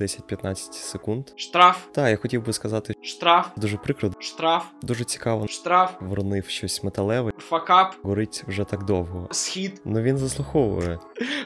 10-15 0.00 0.54
секунд. 0.72 1.24
Штраф, 1.36 1.86
Так, 1.92 2.10
я 2.10 2.16
хотів 2.16 2.46
би 2.46 2.52
сказати, 2.52 2.94
штраф, 3.02 3.48
дуже 3.56 3.76
прикро, 3.76 4.10
штраф, 4.18 4.64
дуже 4.82 5.04
цікаво. 5.04 5.46
штраф, 5.48 5.94
Воронив 6.00 6.48
щось 6.48 6.84
металеве, 6.84 7.32
факап, 7.38 7.94
горить 8.02 8.44
вже 8.48 8.64
так 8.64 8.84
довго. 8.84 9.28
схід. 9.30 9.82
Ну 9.84 10.02
він 10.02 10.18
заслуховує. 10.18 10.98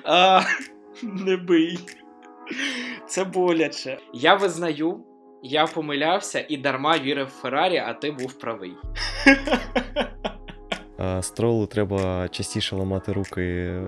А, 0.04 0.40
не 1.02 1.36
бий. 1.36 1.78
Це 3.08 3.24
боляче. 3.24 3.98
Я 4.14 4.34
визнаю, 4.34 5.04
я 5.42 5.66
помилявся 5.66 6.46
і 6.48 6.56
дарма 6.56 6.98
вірив 6.98 7.26
в 7.26 7.30
Феррарі, 7.42 7.76
а 7.76 7.94
ти 7.94 8.10
був 8.10 8.32
правий. 8.32 8.72
А 10.98 11.22
стролу 11.22 11.66
треба 11.66 12.28
частіше 12.28 12.76
ламати 12.76 13.12
руки. 13.12 13.42
е, 13.42 13.86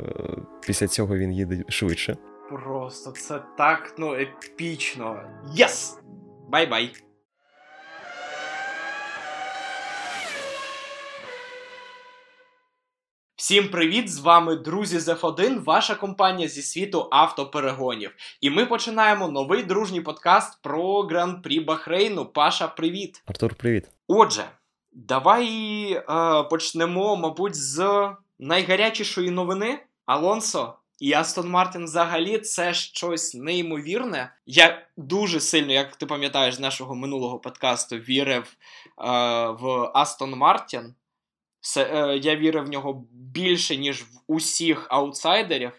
Після 0.67 0.87
цього 0.89 1.17
він 1.17 1.33
їде 1.33 1.65
швидше. 1.69 2.17
Просто 2.85 3.11
це 3.11 3.43
так, 3.59 3.95
ну, 3.99 4.15
епічно. 4.15 5.23
Yes! 5.55 5.99
Bye-bye. 6.49 6.93
Всім 13.37 13.69
привіт! 13.69 14.13
З 14.13 14.21
вами 14.21 14.57
друзі 14.57 14.99
з 14.99 15.09
F1, 15.09 15.65
ваша 15.65 15.95
компанія 15.95 16.49
зі 16.49 16.63
світу 16.63 17.09
автоперегонів. 17.11 18.15
І 18.41 18.51
ми 18.51 18.67
починаємо 18.67 19.29
новий 19.29 19.63
дружній 19.63 20.01
подкаст 20.01 20.63
про 20.63 21.03
гран-прі 21.03 21.61
Бахрейну. 21.61 22.27
Паша, 22.27 22.69
привіт! 22.69 23.23
Артур, 23.27 23.55
привіт. 23.55 23.91
Отже, 24.09 24.45
давай 24.93 25.47
е, 25.93 26.03
почнемо, 26.51 27.17
мабуть, 27.17 27.55
з 27.55 28.09
найгарячішої 28.39 29.31
новини. 29.31 29.79
Алонсо 30.07 30.75
і 31.05 31.13
Астон 31.13 31.49
Мартін 31.49 31.85
взагалі 31.85 32.39
це 32.39 32.75
щось 32.75 33.35
неймовірне. 33.35 34.35
Я 34.47 34.87
дуже 34.97 35.41
сильно, 35.41 35.73
як 35.73 35.97
ти 35.97 36.07
пам'ятаєш 36.07 36.55
з 36.55 36.61
нашого 36.61 36.95
минулого 36.95 37.39
подкасту, 37.39 37.97
вірив 37.97 38.43
е, 38.43 38.55
в 39.49 39.91
Астон 39.95 40.31
Мартін. 40.31 40.95
Е, 41.77 42.19
я 42.23 42.37
вірив 42.37 42.65
в 42.65 42.69
нього 42.69 43.05
більше, 43.13 43.77
ніж 43.77 44.03
в 44.03 44.21
усіх 44.27 44.87
аутсайдерів. 44.91 45.73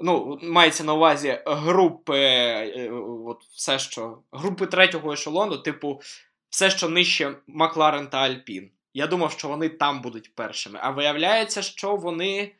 Ну, 0.00 0.38
мається 0.42 0.84
на 0.84 0.94
увазі 0.94 1.42
групи, 1.46 2.18
е, 2.18 2.90
от 3.26 3.44
все, 3.44 3.78
що 3.78 4.18
групи 4.32 4.66
третього 4.66 5.12
ешелону, 5.12 5.56
типу, 5.56 6.00
все, 6.50 6.70
що 6.70 6.88
нижче 6.88 7.34
Макларен 7.46 8.06
та 8.06 8.18
Альпін. 8.18 8.70
Я 8.94 9.06
думав, 9.06 9.32
що 9.32 9.48
вони 9.48 9.68
там 9.68 10.02
будуть 10.02 10.34
першими. 10.34 10.78
А 10.82 10.90
виявляється, 10.90 11.62
що 11.62 11.96
вони 11.96 12.52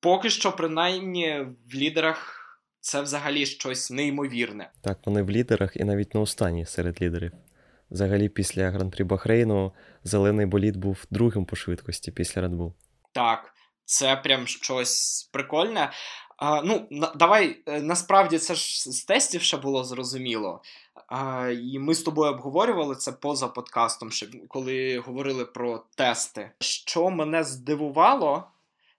поки 0.00 0.30
що, 0.30 0.52
принаймні, 0.52 1.46
в 1.72 1.74
лідерах 1.74 2.34
це 2.80 3.02
взагалі 3.02 3.46
щось 3.46 3.90
неймовірне. 3.90 4.70
Так, 4.80 4.98
вони 5.04 5.22
в 5.22 5.30
лідерах 5.30 5.76
і 5.76 5.84
навіть 5.84 6.14
не 6.14 6.20
останні 6.20 6.66
серед 6.66 7.02
лідерів. 7.02 7.32
Взагалі, 7.90 8.28
після 8.28 8.70
гран-прі 8.70 9.04
Бахрейну 9.04 9.72
зелений 10.04 10.46
болід 10.46 10.76
був 10.76 11.04
другим 11.10 11.44
по 11.44 11.56
швидкості 11.56 12.10
після 12.10 12.42
Red 12.42 12.56
Bull. 12.56 12.72
Так, 13.12 13.54
це 13.84 14.16
прям 14.16 14.46
щось 14.46 15.28
прикольне. 15.32 15.90
А, 16.36 16.62
ну, 16.62 16.86
на, 16.90 17.06
давай, 17.06 17.62
е, 17.66 17.80
насправді 17.80 18.38
це 18.38 18.54
ж 18.54 18.92
з 18.92 19.04
тестів 19.04 19.42
ще 19.42 19.56
було 19.56 19.84
зрозуміло. 19.84 20.62
А, 21.08 21.48
і 21.62 21.78
ми 21.78 21.94
з 21.94 22.02
тобою 22.02 22.32
обговорювали 22.32 22.96
це 22.96 23.12
поза 23.12 23.48
подкастом, 23.48 24.10
ще, 24.10 24.26
коли 24.48 24.98
говорили 24.98 25.44
про 25.44 25.84
тести. 25.94 26.50
Що 26.60 27.10
мене 27.10 27.44
здивувало, 27.44 28.44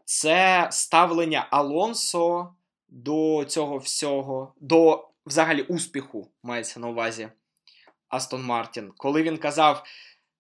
це 0.10 0.68
ставлення 0.72 1.48
Алонсо 1.50 2.50
до 2.88 3.46
цього 3.48 3.78
всього, 3.78 4.54
до 4.60 5.08
взагалі 5.26 5.62
успіху, 5.62 6.28
мається 6.44 6.80
на 6.80 6.88
увазі 6.88 7.30
Астон 8.08 8.44
Мартін. 8.44 8.92
Коли 8.98 9.24
він 9.24 9.38
казав. 9.38 9.84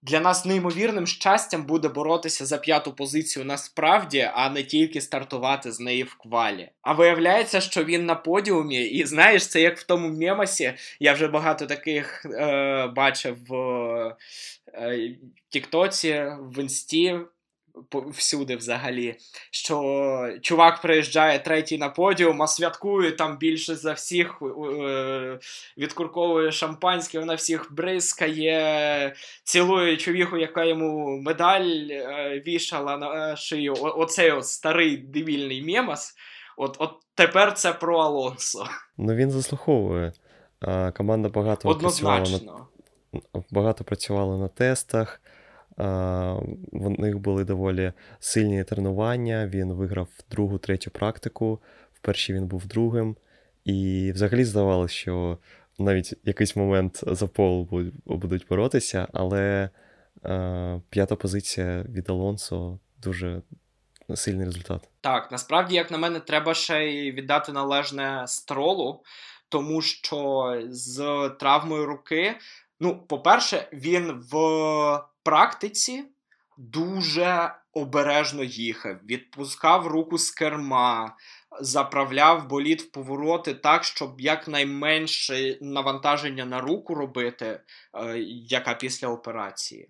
Для 0.02 0.20
нас 0.20 0.45
неймовірним 0.45 1.08
щастям 1.08 1.64
буде 1.64 1.88
боротися 1.88 2.45
за 2.45 2.58
п'яту 2.58 2.94
позицію 2.94 3.46
насправді, 3.46 4.30
а 4.34 4.50
не 4.50 4.63
тільки 4.63 5.02
стартувати 5.02 5.72
з 5.72 5.80
неї 5.80 6.03
в 6.03 6.16
квалі. 6.16 6.69
А 6.81 6.94
виявляється, 6.94 7.62
що 7.62 7.84
він 7.84 8.06
на 8.06 8.16
подіумі, 8.16 8.84
і 8.84 9.06
знаєш, 9.06 9.47
це 9.47 9.62
як 9.62 9.78
в 9.78 9.84
тому 9.84 10.09
мемасі. 10.09 10.74
Я 11.00 11.13
вже 11.13 11.28
багато 11.28 11.66
таких 11.66 12.25
е, 12.25 12.88
бачив 12.88 13.38
в 13.47 13.56
е, 14.74 15.16
Тіктоці, 15.50 16.25
в 16.40 16.59
Інсті. 16.59 17.19
Всюди 18.12 18.56
взагалі, 18.56 19.16
що 19.52 20.38
чувак 20.41 20.81
приїжджає 20.81 21.40
третій 21.40 21.78
на 21.78 21.90
подіум, 21.90 22.41
а 22.41 22.47
святкує 22.47 23.12
там 23.12 23.38
більше 23.38 23.75
за 23.75 23.94
всіх, 23.94 24.41
е, 24.81 25.40
відкурковує 25.78 26.52
шампанське, 26.52 27.19
вона 27.19 27.35
всіх 27.35 27.74
бризкає, 27.74 29.16
цілує 29.44 29.97
човіху, 29.97 30.38
яка 30.38 30.63
йому 30.63 31.22
медаль 31.22 31.88
е, 31.91 32.44
вішала 32.47 32.97
на 32.97 33.35
шию. 33.35 33.74
Оцей 33.80 34.31
от 34.31 34.46
старий 34.46 34.97
дебільний 34.97 35.62
мемас. 35.62 36.16
От, 36.57 36.75
от 36.80 36.91
тепер 37.16 37.53
це 37.53 37.74
про 37.74 38.00
Алонсо. 38.00 38.66
Ну 38.97 39.16
він 39.16 39.31
заслуховує. 39.31 40.13
Команда 40.97 41.30
багато 41.30 41.75
працювала 41.80 42.22
Однозначно. 42.22 42.68
на, 43.34 43.44
багато 43.51 43.84
працювала 43.84 44.38
на 44.38 44.47
тестах. 44.47 45.22
А, 45.79 46.34
в 46.72 47.00
них 47.00 47.19
були 47.19 47.44
доволі 47.44 47.94
сильні 48.19 48.63
тренування. 48.63 49.47
Він 49.47 49.73
виграв 49.73 50.07
другу, 50.31 50.57
третю 50.57 50.91
практику. 50.91 51.59
В 51.94 52.00
першій 52.00 52.34
він 52.34 52.47
був 52.47 52.67
другим. 52.67 53.16
І 53.66 54.12
взагалі 54.16 54.44
здавалося, 54.44 54.94
що 54.94 55.38
навіть 55.79 56.13
якийсь 56.23 56.56
момент 56.56 57.03
за 57.07 57.28
пол 57.28 57.68
будуть, 58.06 58.47
боротися, 58.47 59.07
але 59.13 59.69
а, 60.23 60.79
п'ята 60.89 61.16
позиція 61.16 61.85
від 61.89 62.09
Алонсо 62.09 62.79
дуже 63.03 63.41
сильний 64.16 64.45
результат. 64.45 64.89
Так, 65.01 65.31
насправді, 65.31 65.75
як 65.75 65.91
на 65.91 65.97
мене, 65.97 66.19
треба 66.19 66.53
ще 66.53 66.85
й 66.85 67.12
віддати 67.12 67.51
належне 67.51 68.23
стролу, 68.28 69.03
тому 69.50 69.81
що 69.81 70.53
з 70.69 71.29
травмою 71.39 71.85
руки, 71.85 72.35
ну, 72.79 73.00
по-перше, 73.07 73.68
він 73.73 74.23
в 74.31 74.35
практиці 75.24 76.06
дуже 76.57 77.56
обережно 77.74 78.44
їхав, 78.44 78.96
відпускав 79.06 79.88
руку 79.88 80.18
з 80.18 80.31
керма, 80.31 81.16
заправляв 81.62 82.47
боліт 82.47 82.81
в 82.81 82.91
повороти 82.91 83.53
так, 83.53 83.84
щоб 83.84 84.22
якнайменше 84.22 85.57
навантаження 85.62 86.46
на 86.46 86.62
руку 86.62 86.96
робити, 86.96 87.46
е, 87.94 88.19
яка 88.50 88.74
після 88.74 89.07
операції. 89.07 89.90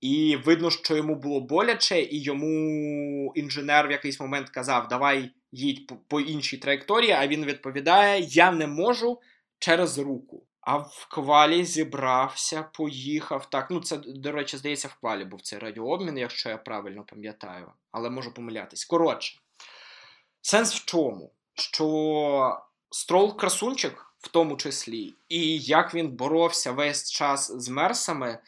І 0.00 0.36
видно, 0.36 0.70
що 0.70 0.96
йому 0.96 1.14
було 1.14 1.40
боляче, 1.40 2.00
і 2.00 2.22
йому 2.22 3.32
інженер 3.34 3.88
в 3.88 3.90
якийсь 3.90 4.20
момент 4.20 4.50
казав: 4.50 4.88
Давай 4.88 5.30
їдь 5.52 5.86
по, 5.86 5.96
по 5.96 6.20
іншій 6.20 6.58
траєкторії. 6.58 7.12
А 7.12 7.26
він 7.26 7.44
відповідає: 7.44 8.20
Я 8.20 8.52
не 8.52 8.66
можу 8.66 9.20
через 9.58 9.98
руку. 9.98 10.45
А 10.66 10.76
в 10.76 11.06
квалі 11.10 11.64
зібрався, 11.64 12.62
поїхав. 12.62 13.50
Так, 13.50 13.70
ну 13.70 13.80
це, 13.80 13.96
до 13.96 14.32
речі, 14.32 14.56
здається, 14.56 14.88
в 14.88 14.94
квалі 14.94 15.24
був 15.24 15.40
цей 15.40 15.58
радіообмін, 15.58 16.18
якщо 16.18 16.48
я 16.48 16.58
правильно 16.58 17.04
пам'ятаю, 17.04 17.72
але 17.92 18.10
можу 18.10 18.34
помилятись. 18.34 18.84
Коротше, 18.84 19.38
сенс 20.40 20.74
в 20.74 20.84
чому? 20.84 21.32
Що 21.54 22.60
строл 22.90 23.36
красунчик, 23.36 24.06
в 24.18 24.28
тому 24.28 24.56
числі, 24.56 25.14
і 25.28 25.58
як 25.58 25.94
він 25.94 26.08
боровся 26.08 26.72
весь 26.72 27.10
час 27.10 27.52
з 27.52 27.68
мерсами. 27.68 28.38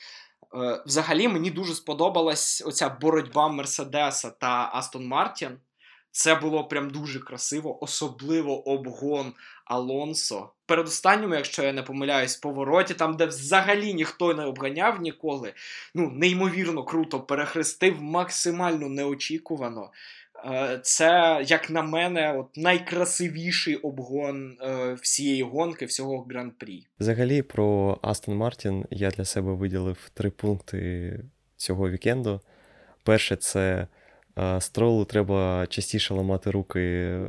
Е, 0.54 0.82
Взагалі 0.86 1.28
мені 1.28 1.50
дуже 1.50 1.74
сподобалась 1.74 2.62
оця 2.66 2.88
боротьба 2.88 3.48
Мерседеса 3.48 4.30
та 4.30 4.70
Астон 4.72 5.06
Мартін. 5.06 5.60
Це 6.10 6.34
було 6.34 6.64
прям 6.64 6.90
дуже 6.90 7.20
красиво, 7.20 7.84
особливо 7.84 8.68
обгон 8.68 9.34
Алонсо. 9.64 10.50
Передостанньому, 10.68 11.34
якщо 11.34 11.62
я 11.62 11.72
не 11.72 11.82
помиляюсь, 11.82 12.36
повороті, 12.36 12.94
там, 12.94 13.16
де 13.16 13.26
взагалі 13.26 13.94
ніхто 13.94 14.34
не 14.34 14.44
обганяв 14.44 15.00
ніколи. 15.00 15.52
Ну, 15.94 16.10
неймовірно 16.10 16.84
круто 16.84 17.20
перехрестив, 17.20 18.02
максимально 18.02 18.88
неочікувано. 18.88 19.90
Е, 20.46 20.80
Це, 20.82 21.42
як 21.46 21.70
на 21.70 21.82
мене, 21.82 22.32
от 22.38 22.56
найкрасивіший 22.56 23.76
обгон 23.76 24.58
е, 24.62 24.94
всієї 25.02 25.42
гонки, 25.42 25.86
всього 25.86 26.26
гран-прі. 26.30 26.86
Взагалі, 27.00 27.42
про 27.42 27.98
Астон 28.02 28.36
Мартін 28.36 28.84
я 28.90 29.10
для 29.10 29.24
себе 29.24 29.52
виділив 29.52 30.10
три 30.14 30.30
пункти 30.30 31.20
цього 31.56 31.90
вікенду. 31.90 32.40
Перше, 33.02 33.36
це 33.36 33.86
стролу 34.60 35.04
треба 35.04 35.66
частіше 35.68 36.14
ламати 36.14 36.50
руки. 36.50 36.80
е, 36.80 37.26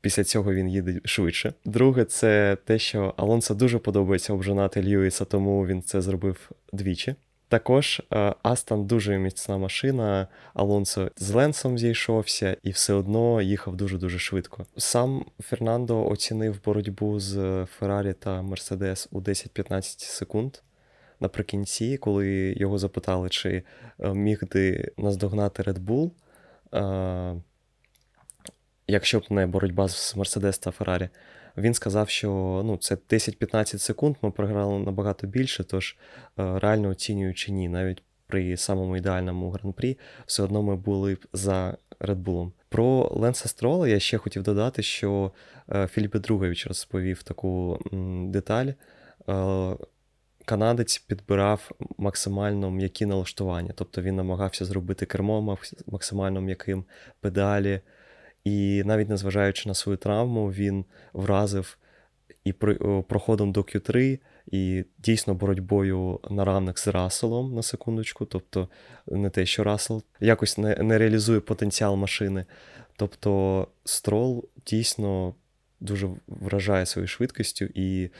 Після 0.00 0.24
цього 0.24 0.54
він 0.54 0.68
їде 0.68 1.00
швидше. 1.04 1.52
Друге, 1.64 2.04
це 2.04 2.56
те, 2.64 2.78
що 2.78 3.14
Алонсо 3.16 3.54
дуже 3.54 3.78
подобається 3.78 4.32
обжинати 4.32 4.82
Льюіса, 4.82 5.24
тому 5.24 5.66
він 5.66 5.82
це 5.82 6.00
зробив 6.00 6.50
двічі. 6.72 7.14
Також 7.48 8.02
е, 8.12 8.34
Астон 8.42 8.86
дуже 8.86 9.18
міцна 9.18 9.58
машина. 9.58 10.28
Алонсо 10.54 11.10
з 11.16 11.30
Ленсом 11.30 11.78
зійшовся 11.78 12.56
і 12.62 12.70
все 12.70 12.92
одно 12.92 13.42
їхав 13.42 13.76
дуже-дуже 13.76 14.18
швидко. 14.18 14.66
Сам 14.76 15.24
Фернандо 15.40 16.06
оцінив 16.06 16.64
боротьбу 16.64 17.20
з 17.20 17.66
Феррарі 17.78 18.12
та 18.12 18.42
Мерседес 18.42 19.08
у 19.10 19.20
10-15 19.20 19.82
секунд. 19.98 20.56
Наприкінці, 21.20 21.96
коли 21.96 22.54
його 22.56 22.78
запитали, 22.78 23.28
чи 23.28 23.62
е, 24.00 24.14
міг 24.14 24.40
ти 24.50 24.92
наздогнати 24.96 25.62
Red 25.62 25.78
Bull, 25.78 26.06
е, 26.06 26.10
якщо 28.86 29.18
б 29.18 29.24
не 29.30 29.46
боротьба 29.46 29.88
з 29.88 30.16
Мерседес 30.16 30.58
та 30.58 30.70
Феррарі, 30.70 31.08
він 31.56 31.74
сказав, 31.74 32.08
що 32.08 32.62
ну, 32.64 32.76
це 32.76 32.94
10-15 32.94 33.78
секунд, 33.78 34.16
ми 34.22 34.30
програли 34.30 34.78
набагато 34.78 35.26
більше, 35.26 35.64
тож 35.64 35.96
е, 36.38 36.58
реально 36.58 36.88
оцінюючи 36.88 37.52
ні, 37.52 37.68
навіть 37.68 38.02
при 38.26 38.56
самому 38.56 38.96
ідеальному 38.96 39.50
гран-прі, 39.50 39.98
все 40.26 40.42
одно 40.42 40.62
ми 40.62 40.76
були 40.76 41.14
б 41.14 41.26
за 41.32 41.76
Bull. 42.00 42.50
Про 42.68 43.10
Ленса 43.14 43.48
Строла 43.48 43.88
я 43.88 43.98
ще 43.98 44.18
хотів 44.18 44.42
додати, 44.42 44.82
що 44.82 45.32
е, 45.72 45.86
Філіпе 45.86 46.18
Другович 46.18 46.66
розповів 46.66 47.22
таку 47.22 47.78
деталь. 48.28 48.66
Канадець 50.48 50.98
підбирав 50.98 51.70
максимально 51.98 52.70
м'які 52.70 53.06
налаштування, 53.06 53.72
тобто 53.74 54.02
він 54.02 54.16
намагався 54.16 54.64
зробити 54.64 55.06
кермо 55.06 55.58
максимально 55.86 56.40
м'яким 56.40 56.84
педалі. 57.20 57.80
І 58.44 58.82
навіть 58.86 59.08
незважаючи 59.08 59.68
на 59.68 59.74
свою 59.74 59.98
травму, 59.98 60.52
він 60.52 60.84
вразив 61.12 61.78
і 62.44 62.52
проходом 63.08 63.52
до 63.52 63.60
Q3, 63.60 64.18
і 64.46 64.84
дійсно 64.98 65.34
боротьбою 65.34 66.20
на 66.30 66.44
равних 66.44 66.78
з 66.78 66.88
Расселом 66.88 67.54
на 67.54 67.62
секундочку, 67.62 68.24
тобто 68.24 68.68
не 69.06 69.30
те, 69.30 69.46
що 69.46 69.64
Рассел 69.64 70.02
якось 70.20 70.58
не, 70.58 70.76
не 70.76 70.98
реалізує 70.98 71.40
потенціал 71.40 71.96
машини. 71.96 72.44
Тобто 72.96 73.66
строл 73.84 74.48
дійсно 74.66 75.34
дуже 75.80 76.08
вражає 76.26 76.86
своєю 76.86 77.08
швидкістю 77.08 77.68
і 77.74 78.10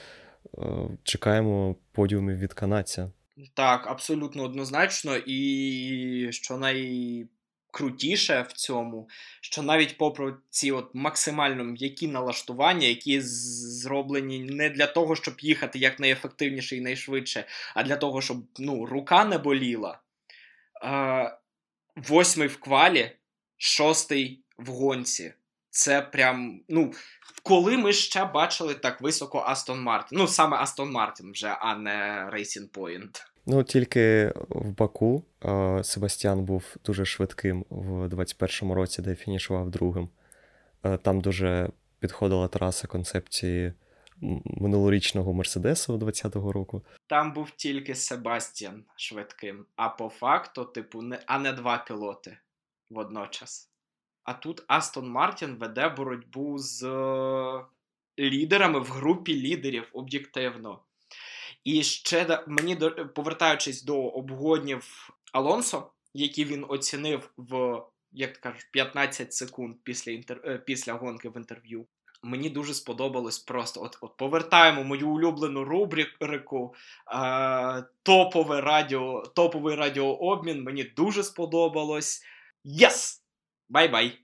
чекаємо 1.03 1.77
подіумів 1.93 2.39
від 2.39 2.53
канадця. 2.53 3.11
Так, 3.55 3.87
абсолютно 3.87 4.43
однозначно, 4.43 5.17
і 5.17 6.29
що 6.33 6.57
най 6.57 7.29
крутіше 7.71 8.47
в 8.49 8.53
цьому, 8.53 9.09
що 9.41 9.63
навіть 9.63 9.99
попри 9.99 10.35
ці 10.51 10.71
от 10.71 10.91
максимально 10.95 11.65
м'які 11.65 12.09
налаштування, 12.09 12.87
які 12.87 13.21
зроблені 13.21 14.39
не 14.39 14.71
для 14.71 14.87
того, 14.87 15.17
щоб 15.17 15.41
їхати 15.41 15.79
якнайефективніше 15.79 16.77
і 16.77 16.81
найшвидше, 16.81 17.45
а 17.75 17.83
для 17.83 17.97
того, 17.97 18.21
щоб 18.21 18.37
ну, 18.59 18.87
рука 18.87 19.25
не 19.25 19.39
боліла. 19.39 20.01
Е, 20.85 21.39
Восьмий 21.97 22.49
в 22.49 22.61
квалі, 22.61 23.11
шостий 23.57 24.43
в 24.59 24.69
гонці. 24.69 25.35
Це 25.79 26.03
прям, 26.03 26.61
ну, 26.69 26.93
коли 27.43 27.77
ми 27.77 27.93
ще 27.93 28.25
бачили 28.25 28.75
так 28.75 29.01
високо 29.01 29.39
Астон 29.47 29.81
Мартін. 29.81 30.19
Ну, 30.19 30.27
саме 30.27 30.57
Астон 30.57 30.91
Мартін 30.91 31.33
вже, 31.33 31.57
а 31.61 31.77
не 31.77 32.31
Racing 32.35 32.71
Point. 32.71 33.23
Ну, 33.47 33.63
тільки 33.63 34.33
в 34.49 34.71
Баку 34.71 35.25
е, 35.45 35.85
Себастьян 35.85 36.45
був 36.45 36.77
дуже 36.85 37.05
швидким 37.05 37.65
в 37.71 38.07
21-му 38.07 38.75
році, 38.75 39.03
де 39.03 39.15
фінішував 39.15 39.71
другим. 39.71 40.09
Е, 40.85 40.97
там 40.97 41.21
дуже 41.21 41.69
підходила 42.01 42.49
траса 42.49 42.87
концепції 42.87 43.73
минулорічного 44.45 45.33
Мерседесу 45.33 45.97
20-го 45.99 46.53
року. 46.53 46.83
Там 47.07 47.33
був 47.33 47.51
тільки 47.51 47.95
Себастьян 47.95 48.85
швидким, 48.97 49.67
а 49.77 49.89
по 49.89 50.09
факту, 50.09 50.65
типу, 50.65 51.03
не, 51.03 51.19
а 51.27 51.39
не 51.39 51.53
два 51.53 51.79
пілоти 51.79 52.39
водночас. 52.91 53.69
А 54.29 54.35
тут 54.35 54.65
Астон 54.67 55.11
Мартін 55.11 55.57
веде 55.57 55.89
боротьбу 55.89 56.59
з 56.59 56.85
е, 56.85 57.65
лідерами 58.19 58.81
в 58.81 58.89
групі 58.91 59.35
лідерів 59.35 59.89
об'єктивно. 59.93 60.83
І 61.65 61.83
ще 61.83 62.45
мені 62.47 62.77
повертаючись 63.15 63.83
до 63.83 64.03
обгонів 64.03 65.11
Алонсо, 65.33 65.91
які 66.15 66.45
він 66.45 66.67
оцінив 66.69 67.31
в 67.37 67.83
як 68.13 68.37
кажеш, 68.37 68.65
15 68.65 69.33
секунд 69.33 69.77
після 69.85 70.13
інтер... 70.13 70.41
Е, 70.45 70.59
після 70.59 70.93
гонки 70.93 71.29
в 71.29 71.37
інтерв'ю. 71.37 71.87
Мені 72.23 72.51
дуже 72.51 72.75
сподобалось 72.75 73.39
просто. 73.39 73.83
От 73.83 73.99
от 74.01 74.17
повертаємо 74.17 74.85
мою 74.85 75.09
улюблену 75.09 75.65
рубрику 75.65 76.75
е, 77.15 77.85
топове 78.03 78.61
радіо, 78.61 79.23
топовий 79.37 79.75
радіообмін. 79.75 80.63
Мені 80.63 80.85
дуже 80.85 81.23
сподобалось. 81.23 82.23
Yes! 82.65 83.28
Bye-bye! 83.69 84.19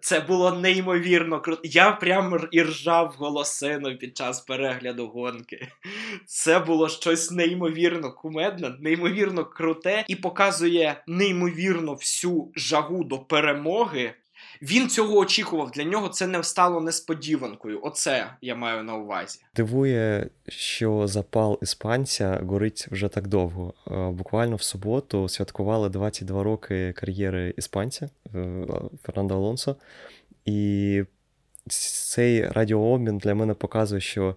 Це 0.00 0.20
було 0.20 0.52
неймовірно 0.52 1.40
круто. 1.40 1.60
Я 1.64 1.92
прям 1.92 2.48
і 2.50 2.62
ржав 2.62 3.05
в 3.05 3.14
голосину 3.18 3.98
під 3.98 4.16
час 4.16 4.40
перегляду 4.40 5.06
гонки. 5.06 5.68
Це 6.26 6.58
було 6.58 6.88
щось 6.88 7.30
неймовірно 7.30 8.12
кумедне, 8.12 8.76
неймовірно 8.80 9.44
круте 9.44 10.04
і 10.08 10.16
показує 10.16 11.02
неймовірно 11.06 11.94
всю 11.94 12.52
жагу 12.56 13.04
до 13.04 13.18
перемоги. 13.18 14.14
Він 14.62 14.88
цього 14.88 15.16
очікував. 15.16 15.70
Для 15.70 15.84
нього 15.84 16.08
це 16.08 16.26
не 16.26 16.42
стало 16.42 16.80
несподіванкою. 16.80 17.80
Оце 17.82 18.30
я 18.40 18.56
маю 18.56 18.82
на 18.82 18.94
увазі. 18.96 19.40
Дивує, 19.56 20.30
що 20.48 21.06
запал 21.06 21.58
іспанця 21.62 22.40
горить 22.42 22.88
вже 22.90 23.08
так 23.08 23.26
довго. 23.28 23.74
Е, 23.90 24.10
буквально 24.10 24.56
в 24.56 24.62
суботу 24.62 25.28
святкували 25.28 25.88
22 25.88 26.42
роки 26.42 26.92
кар'єри 26.92 27.54
іспанця 27.56 28.08
е, 28.34 28.66
Фернандо 29.02 29.34
Алонсо. 29.34 29.76
І 30.44 31.02
цей 31.68 32.48
радіообмін 32.48 33.18
для 33.18 33.34
мене 33.34 33.54
показує, 33.54 34.00
що 34.00 34.36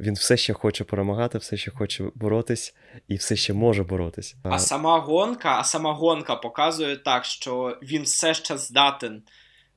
він 0.00 0.14
все 0.14 0.36
ще 0.36 0.52
хоче 0.52 0.84
перемагати, 0.84 1.38
все 1.38 1.56
ще 1.56 1.70
хоче 1.70 2.04
боротись 2.14 2.74
і 3.08 3.16
все 3.16 3.36
ще 3.36 3.52
може 3.52 3.84
боротись. 3.84 4.36
А 4.42 4.58
сама 4.58 4.98
гонка, 4.98 5.58
а 5.58 5.64
сама 5.64 5.92
гонка 5.92 6.36
показує 6.36 6.96
так, 6.96 7.24
що 7.24 7.78
він 7.82 8.02
все 8.02 8.34
ще 8.34 8.58
здатен 8.58 9.22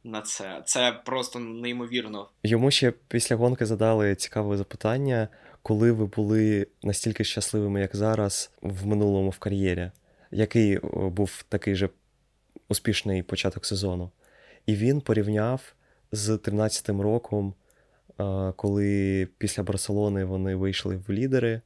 на 0.03 0.21
це. 0.21 0.63
Це 0.65 0.99
просто 1.05 1.39
неймовірно. 1.39 2.29
Йому 2.43 2.71
ще 2.71 2.93
після 3.07 3.35
гонки 3.35 3.65
задали 3.65 4.15
цікаве 4.15 4.57
запитання, 4.57 5.27
коли 5.61 5.91
ви 5.91 6.05
були 6.05 6.67
настільки 6.83 7.23
щасливими, 7.23 7.81
як 7.81 7.95
зараз, 7.95 8.51
в 8.61 8.85
минулому 8.87 9.29
в 9.29 9.37
кар'єрі, 9.37 9.91
який 10.31 10.79
був 10.93 11.45
такий 11.49 11.75
же 11.75 11.89
успішний 12.69 13.23
початок 13.23 13.65
сезону. 13.65 14.11
І 14.65 14.75
він 14.75 15.01
порівняв 15.01 15.73
з 16.11 16.29
13-м 16.29 17.01
роком, 17.01 17.53
коли 18.55 19.27
після 19.37 19.63
Барселони 19.63 20.25
вони 20.25 20.55
вийшли 20.55 20.95
в 21.07 21.11
лідери, 21.11 21.61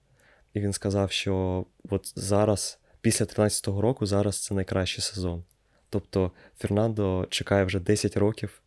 і 0.54 0.60
він 0.60 0.74
сказав, 0.74 1.12
що 1.12 1.65
от 1.89 2.13
зараз, 2.15 2.80
після 3.01 3.25
13-го 3.25 3.82
року, 3.82 4.06
зараз 4.06 4.44
це 4.44 4.54
найкращий 4.54 5.01
сезон. 5.01 5.44
Тобто 5.96 6.32
Фернандо 6.58 7.28
чекає 7.30 7.66
вже 7.66 7.80
10 7.80 8.18
років 8.18 8.62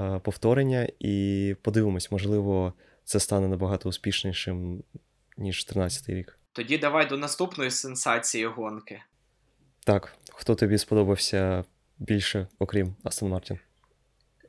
е, 0.00 0.20
повторення, 0.24 0.88
і 0.98 1.56
подивимось, 1.62 2.12
можливо, 2.12 2.72
це 3.04 3.20
стане 3.20 3.48
набагато 3.48 3.88
успішнішим, 3.88 4.82
ніж 5.36 5.66
13-й 5.66 6.14
рік. 6.14 6.38
Тоді 6.52 6.78
давай 6.78 7.06
до 7.06 7.16
наступної 7.16 7.70
сенсації 7.70 8.46
гонки. 8.46 9.02
Так, 9.84 10.16
хто 10.32 10.54
тобі 10.54 10.78
сподобався 10.78 11.64
більше, 11.98 12.46
окрім 12.58 12.96
Астон 13.04 13.28
Мартін? 13.28 13.58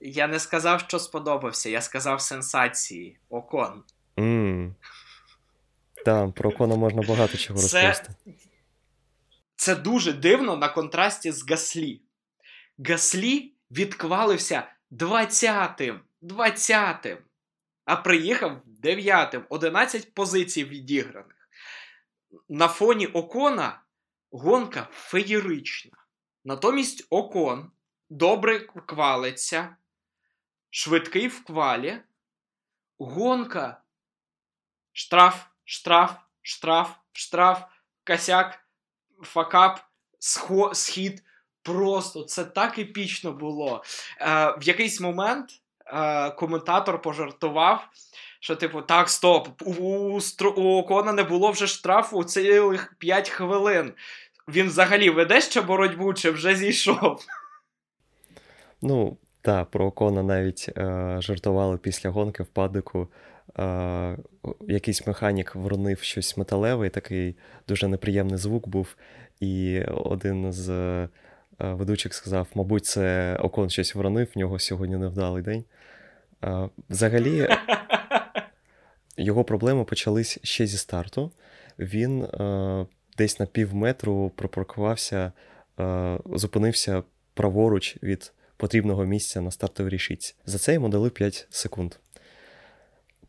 Я 0.01 0.27
не 0.27 0.39
сказав, 0.39 0.81
що 0.81 0.99
сподобався, 0.99 1.69
я 1.69 1.81
сказав 1.81 2.21
сенсації. 2.21 3.19
Окон. 3.29 3.83
Mm. 4.17 4.73
Так, 6.05 6.33
про 6.33 6.49
Окона 6.49 6.75
можна 6.75 7.01
багато 7.01 7.37
чого 7.37 7.61
розповісти. 7.61 8.09
Це 8.25 8.31
дуже 9.75 10.13
дивно 10.13 10.57
на 10.57 10.69
контрасті 10.69 11.31
з 11.31 11.49
Гаслі. 11.49 12.01
Гаслі 12.87 13.53
відквалився 13.71 14.71
20-тим, 14.91 15.99
20-тим, 16.21 17.17
а 17.85 17.95
приїхав 17.95 18.61
9-тим, 18.83 19.45
11 19.49 20.13
позицій 20.13 20.65
відіграних. 20.65 21.49
На 22.49 22.67
фоні 22.67 23.07
Окона 23.07 23.81
гонка 24.31 24.87
феєрична. 24.91 25.97
Натомість 26.43 27.07
Окон 27.09 27.71
добре 28.09 28.59
квалиться, 28.59 29.75
швидкий 30.69 31.27
в 31.27 31.43
квалі, 31.43 32.01
гонка, 32.99 33.81
штраф, 34.91 35.45
штраф, 35.63 36.15
штраф, 36.41 36.95
штраф, 37.11 37.63
косяк 38.07 38.68
факап, 39.23 39.79
схід. 40.73 41.23
Просто 41.63 42.23
це 42.23 42.45
так 42.45 42.79
епічно 42.79 43.31
було. 43.31 43.83
Е, 44.21 44.55
В 44.59 44.63
якийсь 44.63 45.01
момент 45.01 45.49
е, 45.85 46.31
коментатор 46.31 47.01
пожартував, 47.01 47.87
Що, 48.39 48.55
типу, 48.55 48.81
так, 48.81 49.09
стоп, 49.09 49.61
у, 49.61 49.71
у, 49.71 50.19
у 50.55 50.77
Окона 50.77 51.13
не 51.13 51.23
було 51.23 51.51
вже 51.51 51.67
штрафу 51.67 52.23
цілих 52.23 52.95
5 52.99 53.29
хвилин. 53.29 53.93
Він 54.47 54.67
взагалі 54.67 55.09
веде 55.09 55.41
ще 55.41 55.61
боротьбу, 55.61 56.13
чи 56.13 56.31
вже 56.31 56.55
зійшов? 56.55 57.25
Ну, 58.81 59.17
так, 59.41 59.69
про 59.69 59.85
Окона 59.85 60.23
навіть 60.23 60.69
е, 60.77 61.17
жартували 61.21 61.77
після 61.77 62.09
гонки 62.09 62.43
в 62.43 62.47
падику. 62.47 63.07
Е, 63.57 64.17
якийсь 64.67 65.07
механік 65.07 65.55
вронив 65.55 65.99
щось 65.99 66.37
металеве, 66.37 66.87
і 66.87 66.89
такий 66.89 67.35
дуже 67.67 67.87
неприємний 67.87 68.37
звук 68.37 68.67
був. 68.67 68.95
І 69.39 69.81
один 69.83 70.53
з 70.53 70.69
е, 70.69 71.09
ведучих 71.59 72.13
сказав: 72.13 72.47
мабуть, 72.55 72.85
це 72.85 73.35
Окон 73.35 73.69
щось 73.69 73.95
вронив, 73.95 74.27
в 74.35 74.37
нього 74.37 74.59
сьогодні 74.59 74.97
невдалий 74.97 75.43
день. 75.43 75.63
Е, 76.43 76.69
взагалі, 76.89 77.49
його 79.17 79.43
проблеми 79.43 79.83
почались 79.83 80.39
ще 80.43 80.67
зі 80.67 80.77
старту. 80.77 81.31
Він 81.79 82.23
е, 82.23 82.85
десь 83.17 83.39
на 83.39 83.45
пів 83.45 83.75
метру 83.75 84.31
пропаркувався, 84.35 85.31
е, 85.79 86.17
зупинився 86.25 87.03
праворуч 87.33 87.97
від 88.03 88.33
потрібного 88.57 89.05
місця 89.05 89.41
на 89.41 89.51
стартовій 89.51 89.89
рішиці. 89.89 90.35
За 90.45 90.57
це 90.57 90.73
йому 90.73 90.89
дали 90.89 91.09
5 91.09 91.47
секунд. 91.49 91.95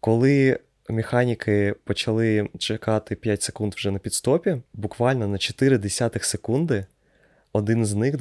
Коли 0.01 0.59
механіки 0.89 1.75
почали 1.85 2.49
чекати 2.59 3.15
5 3.15 3.43
секунд 3.43 3.75
вже 3.75 3.91
на 3.91 3.99
підстопі, 3.99 4.57
буквально 4.75 5.29
на 5.29 5.39
4 5.39 5.79
десятих 5.79 6.25
секунди 6.25 6.87
один 7.53 7.87
з 7.87 7.95
них 7.95 8.17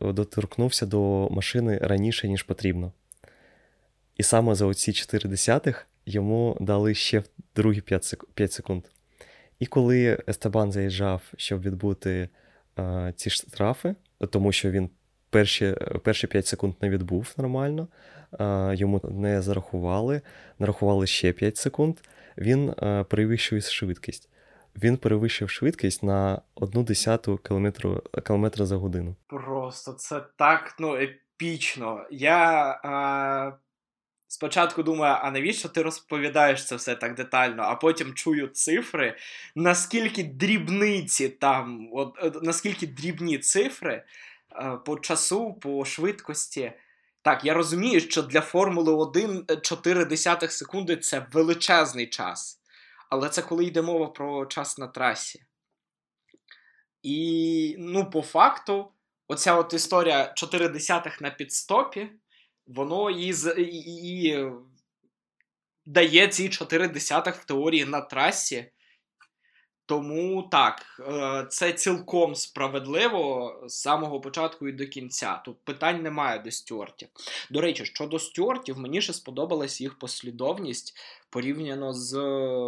доторкнувся 0.00 0.86
до 0.86 1.28
машини 1.30 1.78
раніше, 1.82 2.28
ніж 2.28 2.42
потрібно. 2.42 2.92
І 4.16 4.22
саме 4.22 4.54
за 4.54 4.66
оці 4.66 4.92
4 4.92 5.28
десятих 5.28 5.86
йому 6.06 6.56
дали 6.60 6.94
ще 6.94 7.22
другі 7.56 7.80
5 8.34 8.52
секунд. 8.52 8.84
І 9.58 9.66
коли 9.66 10.18
Естебан 10.28 10.72
заїжджав, 10.72 11.22
щоб 11.36 11.62
відбути 11.62 12.28
а, 12.76 13.12
ці 13.16 13.30
штрафи, 13.30 13.94
тому 14.30 14.52
що 14.52 14.70
він 14.70 14.90
перші 15.30 15.74
перші 16.04 16.26
5 16.26 16.46
секунд 16.46 16.74
не 16.80 16.88
відбув 16.88 17.34
нормально, 17.36 17.88
йому 18.74 19.00
не 19.04 19.42
зарахували, 19.42 20.20
нарахували 20.58 21.06
ще 21.06 21.32
5 21.32 21.56
секунд, 21.56 21.96
він 22.38 22.74
а, 22.76 23.04
перевищив 23.04 23.62
швидкість. 23.62 24.28
Він 24.82 24.96
перевищив 24.96 25.50
швидкість 25.50 26.02
на 26.02 26.40
одну 26.54 26.82
десяту 26.82 27.38
кілометра 28.26 28.66
за 28.66 28.76
годину. 28.76 29.14
Просто 29.26 29.92
це 29.92 30.20
так 30.36 30.76
ну, 30.78 30.96
епічно. 30.96 32.06
Я 32.10 32.80
а, 32.84 33.52
Спочатку 34.30 34.82
думаю, 34.82 35.16
а 35.20 35.30
навіщо 35.30 35.68
ти 35.68 35.82
розповідаєш 35.82 36.64
це 36.64 36.76
все 36.76 36.94
так 36.94 37.14
детально, 37.14 37.62
а 37.62 37.74
потім 37.74 38.14
чую 38.14 38.48
цифри, 38.48 39.16
наскільки 39.54 40.22
дрібниці 40.22 41.28
там, 41.28 41.88
от, 41.92 42.42
наскільки 42.42 42.86
дрібні 42.86 43.38
цифри 43.38 44.02
е, 44.52 44.78
по 44.86 44.98
часу, 44.98 45.54
по 45.54 45.84
швидкості. 45.84 46.72
Так, 47.28 47.44
я 47.44 47.54
розумію, 47.54 48.00
що 48.00 48.22
для 48.22 48.40
Формули 48.40 48.92
1 48.92 49.46
4 49.62 50.04
десятих 50.04 50.52
секунди 50.52 50.96
це 50.96 51.26
величезний 51.32 52.06
час. 52.06 52.60
Але 53.10 53.28
це 53.28 53.42
коли 53.42 53.64
йде 53.64 53.82
мова 53.82 54.06
про 54.06 54.46
час 54.46 54.78
на 54.78 54.86
трасі. 54.86 55.44
І, 57.02 57.76
ну, 57.78 58.10
по 58.10 58.22
факту, 58.22 58.92
оця 59.26 59.54
от 59.54 59.74
історія 59.74 60.32
4 60.36 60.68
десятих 60.68 61.20
на 61.20 61.30
підстопі 61.30 62.10
воно 62.66 63.10
і, 63.10 63.34
і, 63.58 64.24
і 64.24 64.50
дає 65.86 66.28
ці 66.28 66.48
4 66.48 66.88
десятих 66.88 67.34
в 67.34 67.44
теорії 67.44 67.84
на 67.84 68.00
трасі. 68.00 68.72
Тому 69.88 70.42
так, 70.42 71.00
е, 71.00 71.46
це 71.50 71.72
цілком 71.72 72.34
справедливо 72.34 73.54
з 73.66 73.74
самого 73.74 74.20
початку 74.20 74.68
і 74.68 74.72
до 74.72 74.86
кінця. 74.86 75.42
Тут 75.44 75.64
питань 75.64 76.02
немає 76.02 76.38
до 76.38 76.50
стюартів. 76.50 77.08
До 77.50 77.60
речі, 77.60 77.84
щодо 77.84 78.18
стюартів, 78.18 78.78
мені 78.78 79.02
ще 79.02 79.12
сподобалась 79.12 79.80
їх 79.80 79.98
послідовність 79.98 80.96
порівняно 81.30 81.92
з 81.92 82.16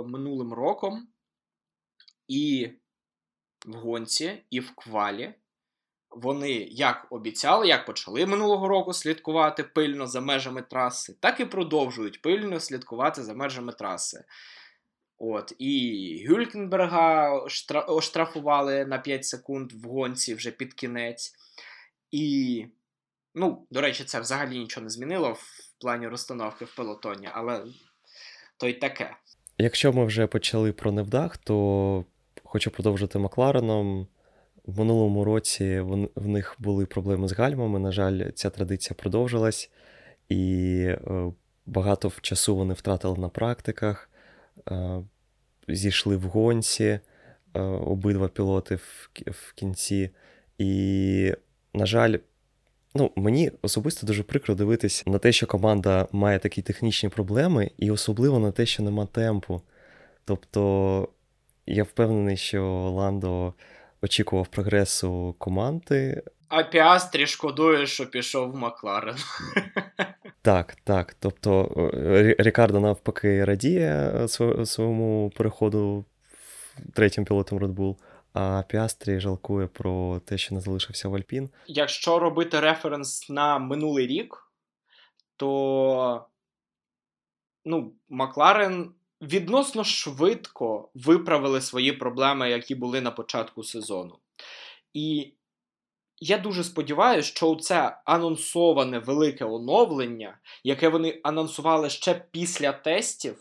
минулим 0.06 0.52
роком 0.52 1.08
і 2.28 2.70
в 3.66 3.74
гонці, 3.74 4.42
і 4.50 4.60
в 4.60 4.74
квалі 4.74 5.34
вони 6.10 6.52
як 6.70 7.06
обіцяли, 7.10 7.68
як 7.68 7.86
почали 7.86 8.26
минулого 8.26 8.68
року 8.68 8.92
слідкувати 8.92 9.64
пильно 9.64 10.06
за 10.06 10.20
межами 10.20 10.62
траси, 10.62 11.16
так 11.20 11.40
і 11.40 11.44
продовжують 11.44 12.22
пильно 12.22 12.60
слідкувати 12.60 13.22
за 13.22 13.34
межами 13.34 13.72
траси. 13.72 14.24
От, 15.22 15.52
І 15.58 16.26
Гюлькенберга 16.28 17.30
оштрафували 17.88 18.84
на 18.84 18.98
5 18.98 19.24
секунд 19.24 19.72
в 19.72 19.88
гонці 19.88 20.34
вже 20.34 20.50
під 20.50 20.74
кінець. 20.74 21.32
І, 22.10 22.64
ну, 23.34 23.66
до 23.70 23.80
речі, 23.80 24.04
це 24.04 24.20
взагалі 24.20 24.58
нічого 24.58 24.84
не 24.84 24.90
змінило 24.90 25.32
в 25.32 25.42
плані 25.80 26.08
розстановки 26.08 26.64
в 26.64 26.76
пелотоні, 26.76 27.28
але 27.32 27.64
то 28.56 28.68
й 28.68 28.72
таке. 28.72 29.16
Якщо 29.58 29.92
ми 29.92 30.04
вже 30.04 30.26
почали 30.26 30.72
про 30.72 30.92
невдах, 30.92 31.36
то 31.36 32.04
хочу 32.44 32.70
продовжити 32.70 33.18
Маклареном. 33.18 34.06
В 34.66 34.78
минулому 34.78 35.24
році 35.24 35.80
в 36.14 36.28
них 36.28 36.56
були 36.58 36.86
проблеми 36.86 37.28
з 37.28 37.32
гальмами. 37.32 37.78
На 37.78 37.92
жаль, 37.92 38.30
ця 38.30 38.50
традиція 38.50 38.96
продовжилась, 38.98 39.70
і 40.28 40.74
е, 40.86 41.32
багато 41.66 42.12
часу 42.20 42.56
вони 42.56 42.74
втратили 42.74 43.18
на 43.18 43.28
практиках, 43.28 44.09
зійшли 45.68 46.16
в 46.16 46.22
гонці 46.22 46.84
е, 46.84 47.60
обидва 47.60 48.28
пілоти 48.28 48.76
в 49.26 49.52
кінці. 49.54 50.10
І, 50.58 51.34
на 51.74 51.86
жаль, 51.86 52.16
ну, 52.94 53.12
мені 53.16 53.52
особисто 53.62 54.06
дуже 54.06 54.22
прикро 54.22 54.54
дивитись 54.54 55.06
на 55.06 55.18
те, 55.18 55.32
що 55.32 55.46
команда 55.46 56.08
має 56.12 56.38
такі 56.38 56.62
технічні 56.62 57.08
проблеми, 57.08 57.70
і 57.76 57.90
особливо 57.90 58.38
на 58.38 58.52
те, 58.52 58.66
що 58.66 58.82
нема 58.82 59.06
темпу. 59.06 59.62
Тобто, 60.24 61.08
я 61.66 61.84
впевнений, 61.84 62.36
що 62.36 62.64
Ландо 62.90 63.54
очікував 64.02 64.46
прогресу 64.46 65.34
команди. 65.38 66.22
А 66.48 66.62
Піастрі 66.62 67.26
шкодує, 67.26 67.86
що 67.86 68.10
пішов 68.10 68.50
в 68.50 68.56
Макларен. 68.56 69.16
Так, 70.42 70.76
так. 70.84 71.16
Тобто 71.20 71.70
Рікардо 72.38 72.80
навпаки 72.80 73.44
радіє 73.44 74.12
е, 74.14 74.28
своєму 74.66 75.32
переходу 75.36 76.04
третім 76.94 77.24
пілотом 77.24 77.58
Red 77.58 77.74
Bull, 77.74 77.96
а 78.32 78.62
Піастрі 78.68 79.20
жалкує 79.20 79.66
про 79.66 80.20
те, 80.20 80.38
що 80.38 80.54
не 80.54 80.60
залишився 80.60 81.08
в 81.08 81.14
Альпін. 81.14 81.50
Якщо 81.66 82.18
робити 82.18 82.60
референс 82.60 83.30
на 83.30 83.58
минулий 83.58 84.06
рік, 84.06 84.52
то 85.36 86.26
ну, 87.64 87.92
Макларен 88.08 88.92
відносно 89.22 89.84
швидко 89.84 90.90
виправили 90.94 91.60
свої 91.60 91.92
проблеми, 91.92 92.50
які 92.50 92.74
були 92.74 93.00
на 93.00 93.10
початку 93.10 93.64
сезону. 93.64 94.18
І 94.94 95.32
я 96.20 96.38
дуже 96.38 96.64
сподіваюся, 96.64 97.28
що 97.28 97.54
це 97.54 97.98
анонсоване 98.04 98.98
велике 98.98 99.44
оновлення, 99.44 100.38
яке 100.64 100.88
вони 100.88 101.20
анонсували 101.22 101.90
ще 101.90 102.26
після 102.30 102.72
тестів, 102.72 103.38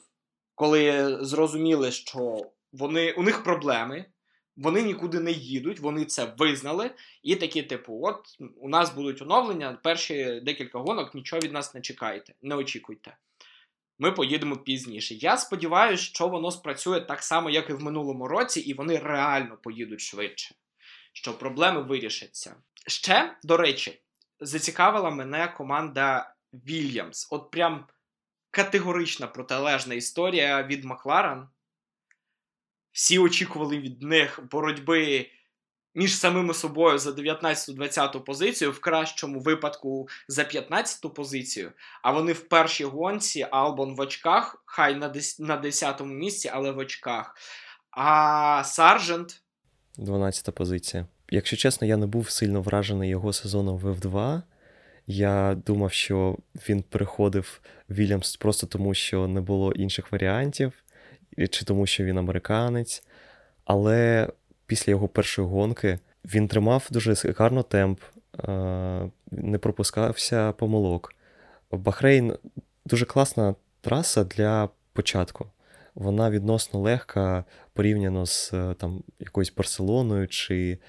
коли 0.56 1.18
зрозуміли, 1.22 1.92
що 1.92 2.38
вони, 2.74 3.12
у 3.12 3.24
них 3.24 3.44
проблеми. 3.44 4.06
Вони 4.58 4.82
нікуди 4.82 5.20
не 5.20 5.32
їдуть, 5.32 5.80
вони 5.80 6.06
це 6.06 6.34
визнали, 6.38 6.92
і 7.24 7.36
такі, 7.36 7.64
типу, 7.64 8.00
от 8.04 8.26
у 8.62 8.70
нас 8.70 8.96
будуть 8.96 9.22
оновлення, 9.22 9.80
перші 9.84 10.42
декілька 10.44 10.80
гонок 10.80 11.16
нічого 11.16 11.40
від 11.40 11.54
нас 11.54 11.74
не 11.74 11.82
чекайте, 11.82 12.34
не 12.42 12.56
очікуйте 12.56 13.18
ми 14.00 14.12
поїдемо 14.12 14.58
пізніше. 14.58 15.16
Я 15.16 15.38
сподіваюся, 15.38 16.04
що 16.04 16.28
воно 16.28 16.52
спрацює 16.52 17.02
так 17.02 17.24
само, 17.24 17.50
як 17.50 17.70
і 17.70 17.74
в 17.74 17.82
минулому 17.82 18.28
році, 18.28 18.60
і 18.60 18.74
вони 18.74 18.98
реально 18.98 19.58
поїдуть 19.64 20.02
швидше, 20.02 20.56
що 21.20 21.38
проблеми 21.38 21.82
вирішаться. 21.82 22.56
Ще, 22.88 23.38
до 23.44 23.58
речі, 23.58 24.02
зацікавила 24.40 25.10
мене 25.10 25.48
команда 25.48 26.34
Вільямс. 26.54 27.28
От 27.32 27.52
прям 27.52 27.88
категорична 28.52 29.28
протилежна 29.28 29.96
історія 29.96 30.64
від 30.64 30.84
Макларен. 30.84 31.48
Всі 32.92 33.20
очікували 33.20 33.78
від 33.78 34.02
них 34.02 34.40
боротьби 34.52 35.30
між 35.96 36.18
самими 36.18 36.54
собою 36.54 36.98
за 36.98 37.12
19-20 37.12 38.24
позицію, 38.24 38.72
в 38.72 38.80
кращому 38.80 39.40
випадку 39.40 40.08
за 40.28 40.42
15-ту 40.44 41.10
позицію. 41.10 41.72
А 42.04 42.12
вони 42.12 42.34
в 42.34 42.48
першій 42.48 42.86
гонці 42.86 43.48
Албон 43.52 43.96
в 43.96 44.00
очках, 44.00 44.64
хай 44.66 44.96
на 44.96 45.10
10-му 45.10 46.14
місці, 46.14 46.52
але 46.54 46.72
в 46.72 46.78
очках. 46.78 47.36
А 47.92 48.64
Саржент. 48.66 49.44
12-та 50.00 50.52
позиція. 50.52 51.06
Якщо 51.30 51.58
чесно, 51.58 51.88
я 51.88 51.98
не 51.98 52.06
був 52.06 52.30
сильно 52.30 52.62
вражений 52.62 53.10
його 53.10 53.34
сезоном 53.34 53.78
в 53.78 53.86
F2. 53.86 54.42
Я 55.08 55.58
думав, 55.66 55.92
що 55.92 56.38
він 56.70 56.82
переходив 56.82 57.62
Вільямс 57.90 58.36
просто 58.36 58.68
тому, 58.68 58.94
що 58.94 59.28
не 59.28 59.42
було 59.42 59.72
інших 59.72 60.12
варіантів, 60.12 60.74
чи 61.50 61.66
тому, 61.66 61.86
що 61.86 62.04
він 62.04 62.18
американець. 62.18 63.04
Але 63.66 64.28
після 64.66 64.92
його 64.92 65.08
першої 65.08 65.48
гонки 65.48 66.00
він 66.26 66.48
тримав 66.48 66.88
дуже 66.92 67.34
гарно 67.38 67.64
темп, 67.64 68.00
не 69.32 69.58
пропускався 69.58 70.52
помилок. 70.52 71.14
Бахрейн 71.72 72.34
дуже 72.86 73.06
класна 73.06 73.56
траса 73.82 74.24
для 74.24 74.70
початку. 74.94 75.48
Вона 75.96 76.30
відносно 76.30 76.80
легка 76.80 77.44
порівняно 77.74 78.26
з 78.26 78.54
там, 78.78 79.04
якоюсь 79.20 79.54
Барселоною 79.58 80.28
чи 80.28 80.80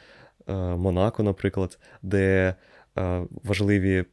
е, 0.48 0.52
Монако, 0.54 1.22
наприклад, 1.22 1.78
де 2.02 2.54
е, 2.98 3.22
важливі 3.44 4.04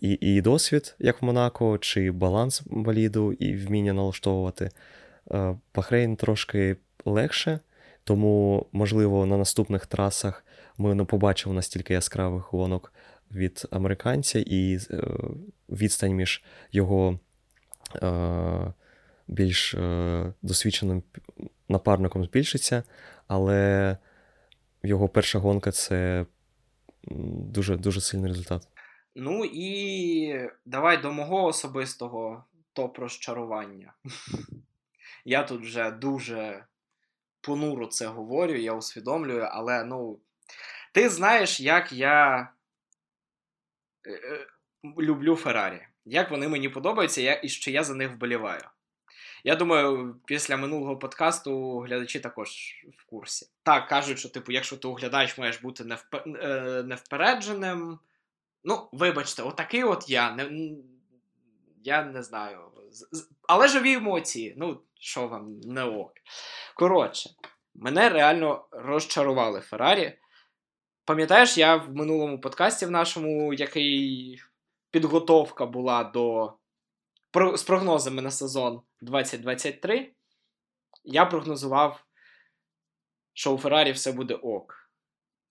і 0.00 0.12
і 0.12 0.40
досвід, 0.40 0.96
як 0.98 1.22
в 1.22 1.24
Монако, 1.24 1.78
чи 1.78 2.10
баланс 2.10 2.62
боліду 2.66 3.32
і 3.32 3.56
вміння 3.56 3.92
налаштовувати. 3.92 4.70
Е, 5.30 5.56
Бахрейн 5.74 6.16
трошки 6.16 6.76
легше, 7.04 7.60
тому, 8.04 8.66
можливо, 8.72 9.26
на 9.26 9.36
наступних 9.36 9.86
трасах 9.86 10.44
ми 10.78 10.94
не 10.94 11.04
побачимо 11.04 11.54
настільки 11.54 11.94
яскравих 11.94 12.52
гонок 12.52 12.92
від 13.30 13.68
американця, 13.70 14.44
і 14.46 14.78
е, 14.90 15.02
відстань 15.68 16.12
між 16.12 16.42
його 16.72 17.18
е, 18.02 18.72
більш 19.28 19.74
досвідченим 20.42 21.02
напарником 21.68 22.24
збільшиться, 22.24 22.82
але 23.26 23.96
його 24.82 25.08
перша 25.08 25.38
гонка 25.38 25.72
це 25.72 26.26
дуже, 27.10 27.76
дуже 27.76 28.00
сильний 28.00 28.28
результат. 28.28 28.68
Ну 29.14 29.44
і 29.44 30.50
давай 30.64 31.02
до 31.02 31.12
мого 31.12 31.44
особистого 31.44 32.44
топ 32.72 32.98
розчарування. 32.98 33.92
Я 35.24 35.42
тут 35.42 35.62
вже 35.62 35.90
дуже 35.90 36.64
понуро 37.40 37.86
це 37.86 38.06
говорю, 38.06 38.54
я 38.54 38.72
усвідомлюю, 38.72 39.42
але 39.42 39.84
ну, 39.84 40.20
ти 40.92 41.08
знаєш, 41.08 41.60
як 41.60 41.92
я 41.92 42.48
е, 44.06 44.10
е, 44.12 44.46
люблю 44.98 45.36
Феррарі, 45.36 45.86
як 46.04 46.30
вони 46.30 46.48
мені 46.48 46.68
подобаються, 46.68 47.40
і 47.42 47.48
що 47.48 47.70
я 47.70 47.84
за 47.84 47.94
них 47.94 48.12
вболіваю. 48.12 48.62
Я 49.44 49.56
думаю, 49.56 50.16
після 50.26 50.56
минулого 50.56 50.96
подкасту 50.96 51.78
глядачі 51.78 52.20
також 52.20 52.48
в 52.98 53.04
курсі. 53.06 53.46
Так, 53.62 53.88
кажуть, 53.88 54.18
що, 54.18 54.28
типу, 54.28 54.52
якщо 54.52 54.76
ти 54.76 54.88
оглядач, 54.88 55.38
маєш 55.38 55.60
бути 55.62 55.84
невпер... 55.84 56.22
Е, 56.26 56.82
невпередженим. 56.82 57.98
Ну, 58.64 58.88
вибачте, 58.92 59.42
отакий 59.42 59.84
от 59.84 60.10
я. 60.10 60.32
Не... 60.32 60.70
Я 61.84 62.04
не 62.04 62.22
знаю. 62.22 62.58
Але 63.48 63.68
живі 63.68 63.92
емоції. 63.92 64.54
Ну, 64.56 64.80
що 65.00 65.28
вам 65.28 65.60
не 65.60 65.82
ок. 65.82 66.12
Коротше, 66.74 67.30
мене 67.74 68.08
реально 68.08 68.68
розчарували 68.72 69.60
Феррарі. 69.60 70.18
Пам'ятаєш, 71.04 71.58
я 71.58 71.76
в 71.76 71.94
минулому 71.94 72.40
подкасті 72.40 72.86
в 72.86 72.90
нашому, 72.90 73.54
який 73.54 74.40
підготовка 74.90 75.66
була 75.66 76.04
до 76.04 76.52
з 77.34 77.62
прогнозами 77.62 78.22
на 78.22 78.30
сезон 78.30 78.82
2023, 79.00 80.12
я 81.04 81.26
прогнозував, 81.26 82.04
що 83.32 83.54
у 83.54 83.58
Феррарі 83.58 83.92
все 83.92 84.12
буде 84.12 84.34
ок. 84.34 84.90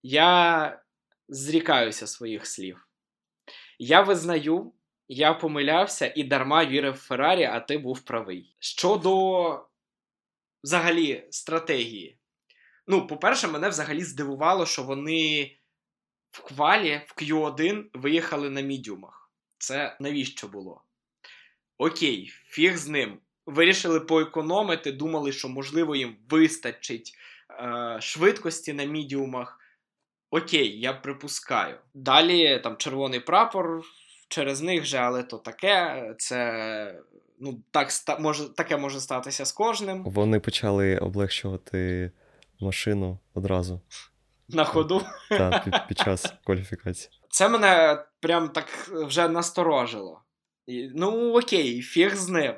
Я 0.04 0.82
зрікаюся 1.30 2.08
своїх 2.08 2.48
слів. 2.48 2.88
Я 3.80 4.02
визнаю, 4.02 4.74
я 5.08 5.34
помилявся 5.34 6.14
і 6.16 6.24
дарма 6.24 6.66
вірив 6.66 6.94
в 6.94 6.98
Феррарі, 6.98 7.44
а 7.44 7.60
ти 7.60 7.78
був 7.78 8.02
правий. 8.02 8.56
Щодо 8.60 9.70
взагалі 10.64 11.28
стратегії. 11.32 12.20
Ну, 12.88 13.08
по-перше, 13.08 13.48
мене 13.48 13.70
взагалі 13.70 14.04
здивувало, 14.04 14.66
що 14.66 14.84
вони 14.84 15.58
в 16.32 16.42
квалі 16.42 17.02
в 17.08 17.22
Q1 17.22 17.86
виїхали 17.94 18.50
на 18.50 18.62
мідіумах. 18.62 19.32
Це 19.58 19.98
навіщо 20.00 20.48
було? 20.48 20.84
Окей, 21.78 22.32
фіг 22.48 22.78
з 22.78 22.88
ним. 22.88 23.18
Вирішили 23.46 24.00
поекономити, 24.00 24.92
думали, 24.92 25.32
що, 25.32 25.50
можливо, 25.50 25.96
їм 25.96 26.16
вистачить 26.30 27.14
е, 27.50 27.98
швидкості 28.02 28.74
на 28.74 28.84
мідіумах. 28.84 29.60
Окей, 30.30 30.80
я 30.80 30.94
припускаю. 30.94 31.76
Далі 31.94 32.60
там 32.64 32.78
червоний 32.78 33.20
прапор 33.20 33.82
через 34.28 34.62
них 34.62 34.86
же, 34.86 34.98
але 34.98 35.24
то 35.24 35.38
таке. 35.38 36.04
Це 36.18 37.02
ну, 37.40 37.60
так 37.72 37.88
ста 37.88 38.18
може, 38.20 38.50
таке 38.50 38.78
може 38.78 39.00
статися 39.00 39.46
з 39.46 39.52
кожним. 39.52 40.04
Вони 40.04 40.40
почали 40.40 40.98
облегшувати 40.98 42.12
машину 42.60 43.20
одразу. 43.34 43.82
На 44.50 44.64
ходу. 44.64 45.02
Так, 45.30 45.64
під, 45.64 45.74
під 45.88 45.98
час 45.98 46.34
кваліфікації. 46.46 47.12
Це 47.30 47.50
мене 47.50 48.04
прям 48.20 48.50
так 48.50 48.66
вже 48.90 49.28
насторожило. 49.28 50.22
Ну, 50.68 51.38
окей, 51.38 51.82
фіг 51.82 52.16
з 52.16 52.30
ним. 52.30 52.56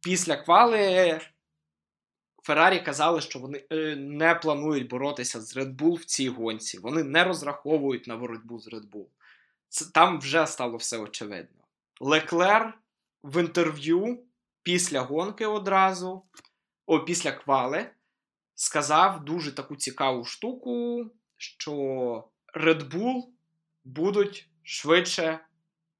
Після 0.00 0.36
квали 0.36 1.20
Феррарі 2.42 2.80
казали, 2.80 3.20
що 3.20 3.38
вони 3.38 3.64
е, 3.70 3.96
не 3.96 4.34
планують 4.34 4.88
боротися 4.88 5.40
з 5.40 5.56
Red 5.56 5.76
Bull 5.76 5.94
в 5.94 6.04
цій 6.04 6.28
гонці. 6.28 6.78
Вони 6.78 7.04
не 7.04 7.24
розраховують 7.24 8.06
на 8.06 8.16
боротьбу 8.16 8.58
з 8.58 8.68
Red 8.68 8.90
Bull. 8.90 9.06
Це, 9.68 9.84
Там 9.94 10.18
вже 10.18 10.46
стало 10.46 10.76
все 10.76 10.98
очевидно. 10.98 11.64
Леклер 12.00 12.78
в 13.22 13.40
інтерв'ю 13.40 14.24
після 14.62 15.00
гонки 15.00 15.46
одразу, 15.46 16.22
о, 16.86 17.00
після 17.00 17.32
квали, 17.32 17.90
сказав 18.54 19.24
дуже 19.24 19.52
таку 19.52 19.76
цікаву 19.76 20.24
штуку, 20.24 21.04
що 21.36 21.72
Red 22.54 22.90
Bull 22.90 23.22
будуть 23.84 24.50
швидше 24.62 25.40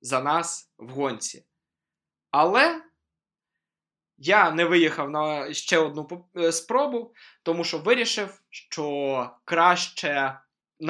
за 0.00 0.22
нас 0.22 0.72
в 0.78 0.90
гонці. 0.90 1.44
Але 2.30 2.82
я 4.18 4.50
не 4.50 4.64
виїхав 4.64 5.10
на 5.10 5.54
ще 5.54 5.78
одну 5.78 6.28
е, 6.36 6.52
спробу, 6.52 7.14
тому 7.42 7.64
що 7.64 7.78
вирішив, 7.78 8.42
що 8.50 9.30
краще 9.44 10.38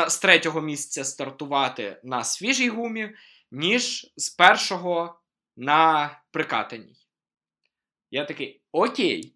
з 0.09 0.19
третього 0.19 0.61
місця 0.61 1.05
стартувати 1.05 2.01
на 2.05 2.25
свіжій 2.25 2.69
гумі, 2.69 3.15
ніж 3.51 4.13
з 4.17 4.31
першого 4.31 5.21
на 5.57 6.11
прикатаній. 6.31 6.97
Я 8.11 8.25
такий 8.25 8.63
окей. 8.73 9.35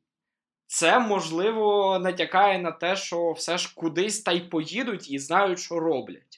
Це, 0.67 0.99
можливо, 0.99 1.99
натякає 1.99 2.59
на 2.59 2.73
те, 2.73 2.97
що 2.97 3.33
все 3.33 3.59
ж 3.59 3.75
кудись 3.75 4.23
та 4.23 4.33
й 4.33 4.41
поїдуть 4.41 5.11
і 5.11 5.19
знають, 5.19 5.61
що 5.61 5.81
роблять. 5.81 6.32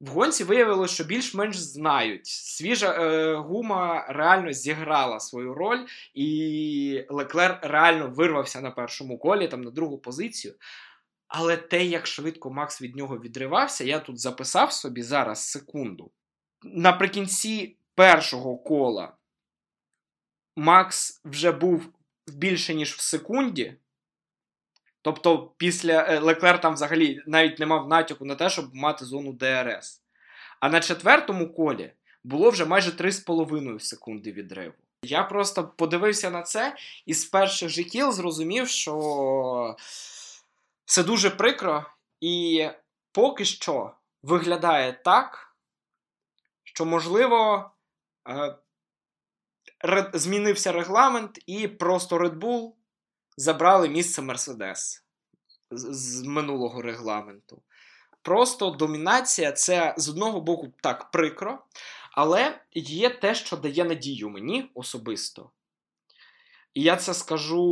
В 0.00 0.08
гонці 0.08 0.44
виявилося, 0.44 0.94
що 0.94 1.04
більш-менш 1.04 1.58
знають. 1.58 2.26
Свіжа 2.26 2.92
е, 2.92 3.34
гума 3.34 4.06
реально 4.08 4.52
зіграла 4.52 5.20
свою 5.20 5.54
роль, 5.54 5.86
і 6.14 7.06
Леклер 7.08 7.58
реально 7.62 8.08
вирвався 8.08 8.60
на 8.60 8.70
першому 8.70 9.18
колі, 9.18 9.48
там 9.48 9.62
на 9.62 9.70
другу 9.70 9.98
позицію. 9.98 10.54
Але 11.28 11.56
те, 11.56 11.84
як 11.84 12.06
швидко 12.06 12.50
Макс 12.50 12.82
від 12.82 12.96
нього 12.96 13.18
відривався, 13.18 13.84
я 13.84 13.98
тут 13.98 14.18
записав 14.18 14.72
собі 14.72 15.02
зараз 15.02 15.50
секунду. 15.50 16.10
Наприкінці 16.62 17.76
першого 17.94 18.58
кола 18.58 19.16
Макс 20.56 21.20
вже 21.24 21.52
був 21.52 21.92
більше, 22.26 22.74
ніж 22.74 22.94
в 22.94 23.00
секунді. 23.00 23.76
Тобто, 25.02 25.52
після 25.56 26.06
е, 26.08 26.18
Леклер 26.18 26.60
там 26.60 26.74
взагалі 26.74 27.22
навіть 27.26 27.58
не 27.58 27.66
мав 27.66 27.88
натяку 27.88 28.24
на 28.24 28.34
те, 28.34 28.50
щоб 28.50 28.74
мати 28.74 29.04
зону 29.04 29.32
ДРС. 29.32 30.02
А 30.60 30.68
на 30.68 30.80
четвертому 30.80 31.52
колі 31.52 31.92
було 32.24 32.50
вже 32.50 32.64
майже 32.64 32.90
3,5 32.90 33.80
секунди 33.80 34.32
відриву. 34.32 34.74
Я 35.02 35.24
просто 35.24 35.68
подивився 35.68 36.30
на 36.30 36.42
це 36.42 36.76
і 37.06 37.14
з 37.14 37.24
перших 37.24 37.68
же 37.68 37.84
кіл 37.84 38.12
зрозумів, 38.12 38.68
що 38.68 39.76
це 40.84 41.02
дуже 41.02 41.30
прикро, 41.30 41.84
і 42.20 42.66
поки 43.12 43.44
що 43.44 43.92
виглядає 44.22 44.92
так, 44.92 45.56
що, 46.64 46.84
можливо, 46.84 47.70
е, 48.28 48.56
змінився 50.12 50.72
регламент, 50.72 51.38
і 51.46 51.68
просто 51.68 52.18
Red 52.18 52.38
Bull 52.38 52.72
забрали 53.38 53.88
місце 53.88 54.22
Мерседес 54.22 55.04
з 55.70 56.22
минулого 56.22 56.82
регламенту. 56.82 57.62
Просто 58.22 58.70
домінація 58.70 59.52
це 59.52 59.94
з 59.96 60.08
одного 60.08 60.40
боку 60.40 60.72
так 60.82 61.10
прикро, 61.10 61.64
але 62.12 62.60
є 62.74 63.10
те, 63.10 63.34
що 63.34 63.56
дає 63.56 63.84
надію 63.84 64.28
мені 64.28 64.70
особисто. 64.74 65.50
І 66.74 66.82
я 66.82 66.96
це 66.96 67.14
скажу 67.14 67.64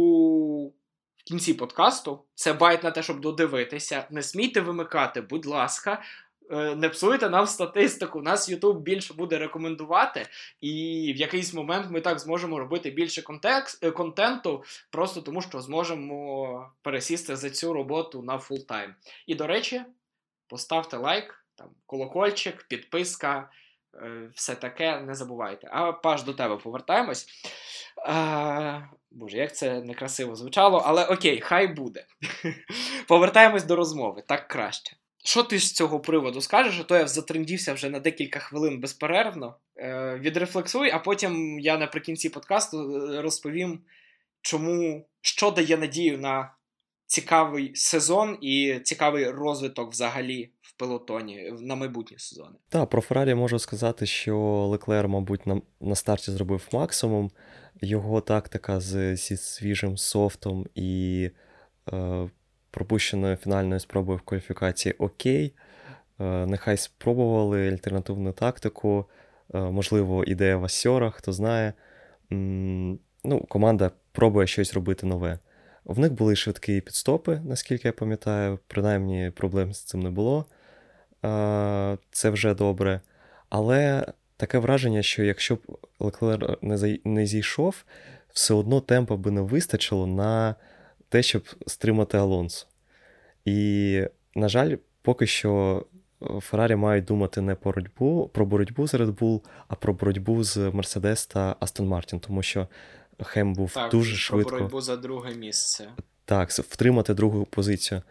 в 1.17 1.25
кінці 1.25 1.55
подкасту. 1.55 2.25
Це 2.35 2.53
bait 2.53 2.85
на 2.85 2.91
те, 2.91 3.03
щоб 3.03 3.21
додивитися. 3.21 4.07
Не 4.11 4.23
смійте 4.23 4.61
вимикати, 4.61 5.21
будь 5.21 5.47
ласка, 5.47 6.03
не 6.51 6.89
псуйте 6.89 7.29
нам 7.29 7.47
статистику, 7.47 8.23
нас 8.23 8.51
YouTube 8.51 8.81
більше 8.81 9.15
буде 9.15 9.39
рекомендувати, 9.39 10.27
і 10.61 11.13
в 11.17 11.17
якийсь 11.17 11.55
момент 11.55 11.91
ми 11.91 12.01
так 12.01 12.19
зможемо 12.19 12.59
робити 12.59 12.91
більше 12.91 13.23
контекст, 13.23 13.85
е, 13.85 13.91
контенту, 13.91 14.65
просто 14.91 15.21
тому 15.21 15.43
що 15.43 15.61
зможемо 15.61 16.71
пересісти 16.83 17.37
за 17.37 17.51
цю 17.51 17.73
роботу 17.73 18.23
на 18.23 18.39
full-time. 18.39 18.95
І, 19.27 19.35
до 19.35 19.47
речі, 19.47 19.83
поставте 20.49 20.97
лайк, 20.97 21.45
там, 21.55 21.69
колокольчик, 21.87 22.67
підписка, 22.69 23.51
е, 23.95 24.31
все 24.35 24.55
таке, 24.55 25.01
не 25.01 25.15
забувайте. 25.15 25.69
А 25.73 25.93
Паш, 25.93 26.23
до 26.23 26.35
тебе 26.35 26.57
повертаємось. 26.57 27.27
А, 28.07 28.81
Боже, 29.11 29.37
як 29.37 29.57
це 29.57 29.81
некрасиво 29.81 30.37
звучало, 30.37 30.83
але 30.87 31.05
окей, 31.05 31.41
хай 31.41 31.67
буде. 31.67 32.07
Повертаємось 33.09 33.65
до 33.65 33.77
розмови, 33.77 34.23
так 34.27 34.49
краще. 34.49 34.97
Що 35.27 35.43
ти 35.43 35.59
з 35.59 35.73
цього 35.73 36.01
приводу 36.01 36.41
скажеш? 36.41 36.81
А 36.81 36.83
то 36.83 36.97
я 36.97 37.09
затрендівся 37.09 37.73
вже 37.73 37.91
на 37.91 38.01
декілька 38.01 38.39
хвилин 38.39 38.81
безперервно. 38.81 39.57
Е, 39.77 40.19
Відрефлексуй, 40.19 40.91
а 40.91 40.99
потім 40.99 41.61
я 41.61 41.79
наприкінці 41.79 42.29
подкасту 42.29 42.97
е, 42.97 43.23
розповім, 43.23 43.81
чому 44.41 45.07
що 45.21 45.51
дає 45.51 45.77
надію 45.77 46.19
на 46.19 46.55
цікавий 47.07 47.75
сезон 47.75 48.39
і 48.41 48.81
цікавий 48.85 49.31
розвиток 49.31 49.91
взагалі 49.91 50.51
в 50.61 50.73
пелотоні 50.73 51.55
на 51.61 51.75
майбутні 51.75 52.19
сезони. 52.19 52.57
Так, 52.69 52.91
про 52.91 53.01
Феррарі 53.01 53.35
можу 53.35 53.59
сказати, 53.59 54.07
що 54.07 54.37
Леклер, 54.71 55.09
мабуть, 55.09 55.47
на 55.47 55.61
на 55.81 55.95
старті 55.95 56.31
зробив 56.31 56.69
максимум. 56.73 57.31
Його 57.81 58.21
тактика 58.21 58.81
з, 58.81 59.17
зі 59.17 59.37
свіжим 59.37 59.97
софтом 59.97 60.67
і. 60.75 61.31
Е, 61.93 62.31
пропущеною 62.77 63.37
фінальною 63.37 63.81
спробою 63.81 64.19
в 64.19 64.23
кваліфікації 64.23 64.93
окей. 64.99 65.55
Е, 66.21 66.47
нехай 66.47 66.77
спробували 66.77 67.69
альтернативну 67.69 68.33
тактику, 68.33 69.05
е, 69.55 69.59
можливо, 69.59 70.25
ідея 70.25 70.57
Васьора, 70.57 71.11
хто 71.11 71.33
знає. 71.33 71.73
Ну, 73.25 73.41
Команда 73.49 73.91
пробує 74.13 74.47
щось 74.47 74.75
робити 74.75 75.07
нове. 75.07 75.39
В 75.85 75.99
них 75.99 76.13
були 76.13 76.37
швидкі 76.37 76.81
підстопи, 76.81 77.41
наскільки 77.45 77.89
я 77.89 77.93
пам'ятаю, 77.93 78.59
принаймні 78.67 79.33
проблем 79.37 79.73
з 79.73 79.83
цим 79.85 80.01
не 80.01 80.11
було. 80.11 80.47
Е, 81.25 81.99
це 82.11 82.31
вже 82.31 82.55
добре. 82.55 83.01
Але 83.49 84.07
таке 84.37 84.59
враження, 84.59 85.03
що 85.03 85.25
якщо 85.25 85.55
б 85.55 85.79
Леклер 86.01 86.59
не 87.05 87.27
зійшов, 87.27 87.85
все 88.33 88.55
одно 88.55 88.81
темпа 88.81 89.17
би 89.17 89.31
не 89.31 89.41
вистачило 89.41 90.07
на 90.07 90.55
те, 91.09 91.23
щоб 91.23 91.43
стримати 91.67 92.19
Алонсо. 92.19 92.67
І, 93.45 94.03
на 94.35 94.49
жаль, 94.49 94.77
поки 95.03 95.27
що 95.27 95.85
е, 96.23 96.41
Феррарі 96.41 96.77
мають 96.77 97.05
думати 97.05 97.41
не 97.41 97.55
про 97.55 97.73
боротьбу, 97.73 98.31
про 98.35 98.47
боротьбу 98.47 98.87
з 98.87 98.95
Red 98.95 99.15
Bull, 99.15 99.41
а 99.69 99.75
про 99.75 99.93
боротьбу 99.93 100.45
з 100.45 100.57
Мерседес 100.57 101.27
та 101.27 101.57
Астон 101.61 101.89
Мартін, 101.89 102.21
тому 102.21 102.43
що 102.43 102.69
Хем 103.23 103.55
був 103.55 103.73
так, 103.73 103.91
дуже 103.91 104.11
про 104.11 104.19
швидко. 104.19 104.51
Про 104.51 104.59
боротьбу 104.59 104.81
за 104.81 104.97
друге 104.97 105.35
місце. 105.35 105.89
Так, 106.25 106.51
втримати 106.51 107.15
другу 107.15 107.45
позицію. 107.45 108.03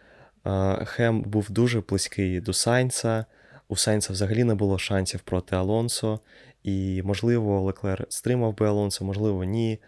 Хем 0.84 1.22
був 1.22 1.50
дуже 1.50 1.80
близький 1.80 2.40
до 2.40 2.52
Сайнца. 2.52 3.26
У 3.68 3.76
Сайнца 3.76 4.12
взагалі 4.12 4.44
не 4.44 4.54
було 4.54 4.78
шансів 4.78 5.20
проти 5.20 5.56
Алонсо. 5.56 6.20
І, 6.62 7.02
можливо, 7.04 7.60
Леклер 7.60 8.06
стримав 8.08 8.56
би 8.56 8.66
Алонсо, 8.68 9.04
можливо, 9.04 9.44
ні. 9.44 9.78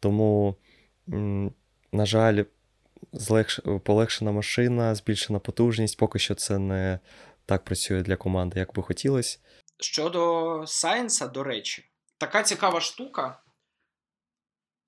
Тому 0.00 0.56
на 1.92 2.06
жаль, 2.06 2.44
злегш... 3.12 3.60
полегшена 3.84 4.32
машина, 4.32 4.94
збільшена 4.94 5.38
потужність. 5.38 5.98
Поки 5.98 6.18
що 6.18 6.34
це 6.34 6.58
не 6.58 6.98
так 7.46 7.64
працює 7.64 8.02
для 8.02 8.16
команди, 8.16 8.58
як 8.58 8.74
би 8.74 8.82
хотілося. 8.82 9.38
Щодо 9.80 10.64
Сайенса, 10.66 11.28
до 11.28 11.44
речі, 11.44 11.84
така 12.18 12.42
цікава 12.42 12.80
штука, 12.80 13.42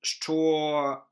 що 0.01 1.03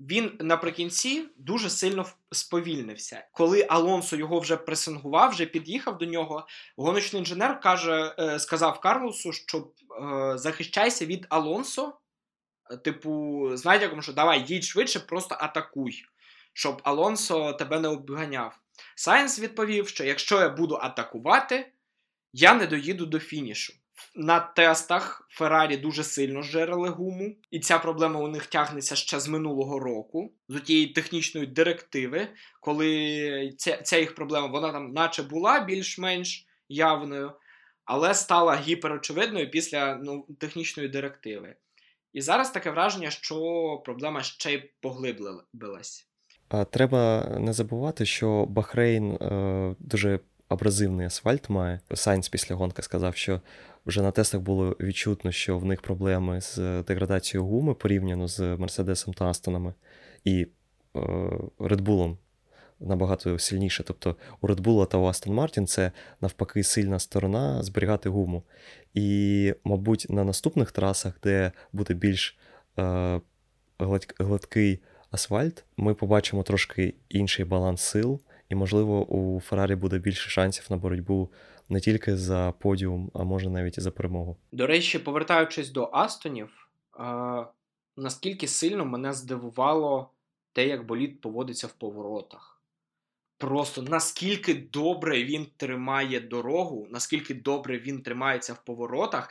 він 0.00 0.36
наприкінці 0.40 1.28
дуже 1.36 1.70
сильно 1.70 2.06
сповільнився. 2.32 3.26
Коли 3.32 3.66
Алонсо 3.68 4.16
його 4.16 4.40
вже 4.40 4.56
пресингував, 4.56 5.30
вже 5.30 5.46
під'їхав 5.46 5.98
до 5.98 6.06
нього, 6.06 6.46
гоночний 6.76 7.20
інженер 7.20 7.60
каже, 7.60 8.14
е, 8.18 8.38
сказав 8.38 8.80
Карлосу, 8.80 9.32
що 9.32 9.58
е, 9.58 10.38
захищайся 10.38 11.06
від 11.06 11.26
Алонсо. 11.28 11.98
Типу, 12.84 13.50
знаєте, 13.56 13.88
кому 13.88 14.02
що 14.02 14.12
давай, 14.12 14.44
їдь 14.48 14.64
швидше, 14.64 15.00
просто 15.00 15.36
атакуй, 15.38 16.04
щоб 16.52 16.80
Алонсо 16.84 17.52
тебе 17.52 17.80
не 17.80 17.88
обганяв. 17.88 18.58
Сайенс 18.94 19.40
відповів, 19.40 19.88
що 19.88 20.04
якщо 20.04 20.40
я 20.40 20.48
буду 20.48 20.74
атакувати, 20.74 21.72
я 22.32 22.54
не 22.54 22.66
доїду 22.66 23.06
до 23.06 23.18
фінішу. 23.18 23.72
На 24.14 24.40
тестах 24.40 25.26
Феррарі 25.30 25.76
дуже 25.76 26.04
сильно 26.04 26.42
жерили 26.42 26.88
гуму, 26.88 27.36
і 27.50 27.60
ця 27.60 27.78
проблема 27.78 28.20
у 28.20 28.28
них 28.28 28.46
тягнеться 28.46 28.96
ще 28.96 29.20
з 29.20 29.28
минулого 29.28 29.78
року, 29.78 30.32
з 30.48 30.60
тієї 30.60 30.86
технічної 30.86 31.46
директиви, 31.46 32.28
коли 32.60 33.54
ця, 33.58 33.76
ця 33.76 33.98
їх 33.98 34.14
проблема 34.14 34.46
вона 34.46 34.72
там, 34.72 34.92
наче 34.92 35.22
була 35.22 35.60
більш-менш 35.60 36.46
явною, 36.68 37.32
але 37.84 38.14
стала 38.14 38.56
гіперочевидною 38.56 39.50
після 39.50 39.94
ну, 39.94 40.26
технічної 40.40 40.88
директиви. 40.88 41.56
І 42.16 42.20
зараз 42.20 42.50
таке 42.50 42.70
враження, 42.70 43.10
що 43.10 43.36
проблема 43.84 44.22
ще 44.22 44.52
й 44.52 44.70
поглибилась. 44.80 46.08
Треба 46.70 47.28
не 47.38 47.52
забувати, 47.52 48.06
що 48.06 48.46
Бахрейн 48.46 49.12
е, 49.12 49.74
дуже 49.78 50.20
абразивний 50.48 51.06
асфальт 51.06 51.50
має. 51.50 51.80
Сайнс 51.94 52.28
після 52.28 52.54
гонки 52.54 52.82
сказав, 52.82 53.16
що 53.16 53.40
вже 53.86 54.02
на 54.02 54.10
тестах 54.10 54.40
було 54.40 54.76
відчутно, 54.80 55.32
що 55.32 55.58
в 55.58 55.64
них 55.64 55.82
проблеми 55.82 56.40
з 56.40 56.82
деградацією 56.82 57.48
гуми 57.48 57.74
порівняно 57.74 58.28
з 58.28 58.40
Мерседесом 58.40 59.14
та 59.14 59.24
Астонами 59.24 59.74
і 60.24 60.46
Редбулом 61.58 62.18
набагато 62.80 63.38
сильніше. 63.38 63.82
Тобто 63.82 64.16
у 64.40 64.46
Red 64.46 64.60
Bull 64.60 64.86
та 64.86 64.98
у 64.98 65.06
Aston 65.06 65.34
Martin 65.34 65.66
це 65.66 65.92
навпаки 66.20 66.64
сильна 66.64 66.98
сторона 66.98 67.62
зберігати 67.62 68.08
гуму. 68.08 68.42
І, 68.94 69.54
мабуть, 69.64 70.06
на 70.08 70.24
наступних 70.24 70.72
трасах, 70.72 71.20
де 71.22 71.52
буде 71.72 71.94
більш 71.94 72.38
е, 72.78 73.20
гладкий 74.18 74.80
асфальт, 75.10 75.64
ми 75.76 75.94
побачимо 75.94 76.42
трошки 76.42 76.94
інший 77.08 77.44
баланс 77.44 77.80
сил, 77.80 78.20
і, 78.48 78.54
можливо, 78.54 79.06
у 79.06 79.40
Феррарі 79.40 79.74
буде 79.74 79.98
більше 79.98 80.30
шансів 80.30 80.66
на 80.70 80.76
боротьбу 80.76 81.30
не 81.68 81.80
тільки 81.80 82.16
за 82.16 82.52
подіум, 82.58 83.10
а 83.14 83.24
може 83.24 83.50
навіть 83.50 83.78
і 83.78 83.80
за 83.80 83.90
перемогу. 83.90 84.36
До 84.52 84.66
речі, 84.66 84.98
повертаючись 84.98 85.70
до 85.70 85.90
Астонів, 85.92 86.68
е, 87.00 87.46
наскільки 87.96 88.48
сильно 88.48 88.84
мене 88.84 89.12
здивувало 89.12 90.10
те, 90.52 90.66
як 90.66 90.86
болід 90.86 91.20
поводиться 91.20 91.66
в 91.66 91.72
поворотах. 91.72 92.55
Просто 93.38 93.82
наскільки 93.82 94.54
добре 94.54 95.24
він 95.24 95.46
тримає 95.56 96.20
дорогу, 96.20 96.86
наскільки 96.90 97.34
добре 97.34 97.78
він 97.78 98.02
тримається 98.02 98.52
в 98.52 98.64
поворотах, 98.64 99.30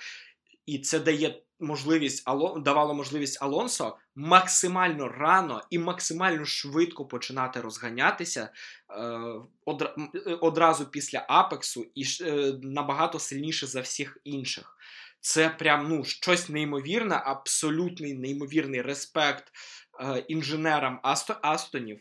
і 0.65 0.79
це 0.79 0.99
дає 0.99 1.41
можливість 1.59 2.25
давало 2.57 2.93
можливість 2.93 3.41
Алонсо 3.41 3.97
максимально 4.15 5.07
рано 5.07 5.61
і 5.69 5.79
максимально 5.79 6.45
швидко 6.45 7.05
починати 7.05 7.61
розганятися 7.61 8.49
е, 8.89 10.33
одразу 10.41 10.85
після 10.85 11.25
Апексу 11.29 11.85
і 11.95 12.03
е, 12.21 12.53
набагато 12.61 13.19
сильніше 13.19 13.67
за 13.67 13.81
всіх 13.81 14.17
інших. 14.23 14.77
Це 15.19 15.49
прям 15.49 15.89
ну 15.89 16.03
щось 16.03 16.49
неймовірне, 16.49 17.21
абсолютний 17.25 18.13
неймовірний 18.13 18.81
респект 18.81 19.51
е, 19.99 20.19
інженерам 20.27 20.99
Асто, 21.03 21.35
Астонів. 21.41 21.99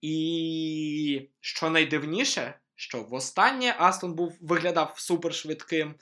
І 0.00 1.28
що 1.40 1.70
найдивніше, 1.70 2.60
що 2.74 3.02
востаннє 3.02 3.76
Астон 3.78 4.14
був 4.14 4.38
виглядав 4.40 4.94
супершвидким, 4.98 5.94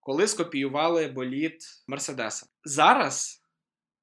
коли 0.00 0.26
скопіювали 0.26 1.06
боліт 1.06 1.64
Мерседеса. 1.86 2.46
Зараз 2.64 3.42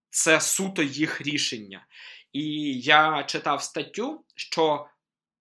це 0.10 0.42
суто 0.42 0.84
їх 0.84 1.22
рішення. 1.22 1.88
І 2.34 2.74
я 2.80 3.24
читав 3.24 3.64
статтю, 3.64 4.26
що 4.36 4.88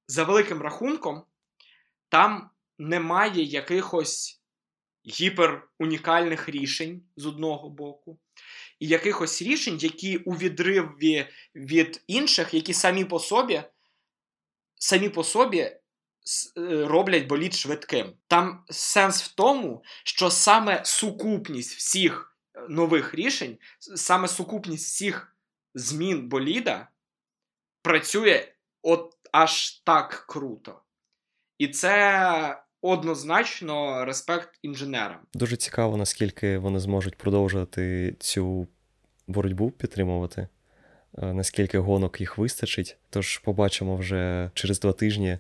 за 0.08 0.24
великим 0.24 0.62
рахунком 0.62 1.22
там 2.08 2.50
немає 2.78 3.42
якихось 3.42 4.42
гіперунікальних 5.06 6.48
рішень 6.48 7.02
з 7.16 7.26
одного 7.26 7.70
боку, 7.70 8.18
і 8.80 8.86
якихось 8.86 9.42
рішень, 9.42 9.78
які 9.78 10.16
у 10.16 10.36
відриві 10.36 11.26
від 11.54 12.04
інших, 12.06 12.54
які 12.54 12.74
самі 12.74 13.04
по 13.04 13.18
собі 13.18 13.62
самі 14.78 15.08
по 15.08 15.24
собі 15.24 15.58
е, 15.60 15.78
роблять 16.86 17.26
боліт 17.26 17.56
швидким. 17.56 18.12
Там 18.28 18.64
сенс 18.70 19.22
в 19.22 19.34
тому, 19.34 19.82
що 20.04 20.30
саме 20.30 20.84
сукупність 20.84 21.76
всіх 21.76 22.36
е, 22.54 22.66
нових 22.68 23.14
рішень, 23.14 23.58
саме 23.80 24.28
сукупність 24.28 24.86
всіх 24.86 25.36
змін 25.74 26.28
боліда 26.28 26.88
працює 27.82 28.48
от 28.82 29.14
аж 29.32 29.70
так 29.70 30.24
круто. 30.28 30.80
І 31.58 31.68
це 31.68 32.62
однозначно 32.80 34.04
респект 34.04 34.58
інженерам. 34.62 35.20
Дуже 35.34 35.56
цікаво, 35.56 35.96
наскільки 35.96 36.58
вони 36.58 36.80
зможуть 36.80 37.16
продовжувати 37.16 38.16
цю 38.20 38.68
боротьбу 39.26 39.70
підтримувати, 39.70 40.48
наскільки 41.16 41.78
гонок 41.78 42.20
їх 42.20 42.38
вистачить. 42.38 42.96
Тож 43.10 43.38
побачимо 43.38 43.96
вже 43.96 44.50
через 44.54 44.80
два 44.80 44.92
тижні, 44.92 45.38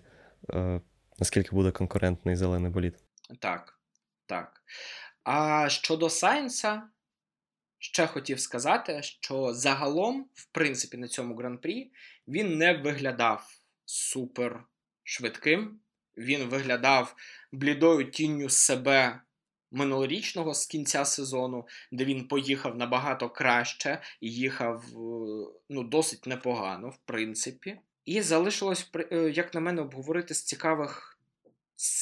е, 0.50 0.80
наскільки 1.18 1.50
буде 1.50 1.70
конкурентний 1.70 2.36
зелений 2.36 2.70
болід. 2.70 2.94
Так, 3.40 3.78
так. 4.26 4.62
А 5.24 5.68
щодо 5.68 6.10
Сайнса, 6.10 6.82
ще 7.78 8.06
хотів 8.06 8.40
сказати, 8.40 9.02
що 9.02 9.54
загалом, 9.54 10.28
в 10.34 10.52
принципі, 10.52 10.96
на 10.96 11.08
цьому 11.08 11.36
гран-прі 11.36 11.92
він 12.28 12.58
не 12.58 12.72
виглядав 12.72 13.48
супер 13.84 14.64
швидким. 15.02 15.80
Він 16.16 16.42
виглядав 16.42 17.16
блідою 17.52 18.10
тінню 18.10 18.48
себе 18.48 19.20
минулорічного 19.76 20.54
з 20.54 20.66
кінця 20.66 21.04
сезону, 21.04 21.66
де 21.92 22.04
він 22.04 22.28
поїхав 22.28 22.76
набагато 22.76 23.30
краще 23.30 24.02
і 24.20 24.30
їхав 24.30 24.84
ну, 25.68 25.82
досить 25.82 26.26
непогано, 26.26 26.88
в 26.88 26.96
принципі. 27.04 27.78
І 28.04 28.22
залишилось, 28.22 28.90
е, 29.12 29.32
як 29.34 29.54
на 29.54 29.60
мене, 29.60 29.82
обговорити 29.82 30.34
з 30.34 30.42
цікавих. 30.42 31.12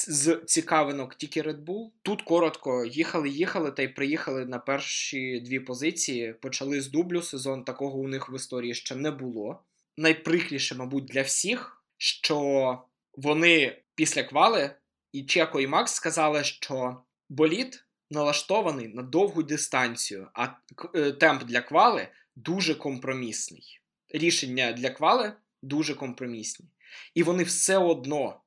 З 0.07 0.41
цікавинок 0.45 1.15
тільки 1.15 1.41
Red 1.41 1.63
Bull. 1.63 1.89
Тут 2.01 2.21
коротко 2.21 2.85
їхали, 2.85 3.29
їхали 3.29 3.71
та 3.71 3.83
й 3.83 3.87
приїхали 3.87 4.45
на 4.45 4.59
перші 4.59 5.39
дві 5.39 5.59
позиції. 5.59 6.33
Почали 6.33 6.81
з 6.81 6.87
дублю 6.87 7.21
сезон. 7.21 7.63
Такого 7.63 7.97
у 7.97 8.07
них 8.07 8.29
в 8.29 8.35
історії 8.35 8.73
ще 8.73 8.95
не 8.95 9.11
було. 9.11 9.59
Найприкріше, 9.97 10.75
мабуть, 10.75 11.05
для 11.05 11.21
всіх, 11.21 11.83
що 11.97 12.79
вони 13.13 13.81
після 13.95 14.23
квали 14.23 14.71
і 15.15 15.23
Чеко 15.23 15.61
і 15.61 15.67
Макс 15.67 15.93
сказали, 15.93 16.43
що 16.43 17.01
боліт 17.29 17.85
налаштований 18.11 18.87
на 18.87 19.01
довгу 19.01 19.43
дистанцію, 19.43 20.29
а 20.33 20.47
е, 20.95 21.11
темп 21.11 21.43
для 21.43 21.61
квали 21.61 22.07
дуже 22.35 22.75
компромісний. 22.75 23.79
Рішення 24.09 24.71
для 24.71 24.89
квали 24.89 25.33
дуже 25.61 25.95
компромісні. 25.95 26.65
І 27.13 27.23
вони 27.23 27.43
все 27.43 27.77
одно 27.77 28.41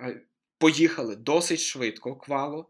е, 0.00 0.22
поїхали 0.58 1.16
досить 1.16 1.60
швидко 1.60 2.16
квалу. 2.16 2.66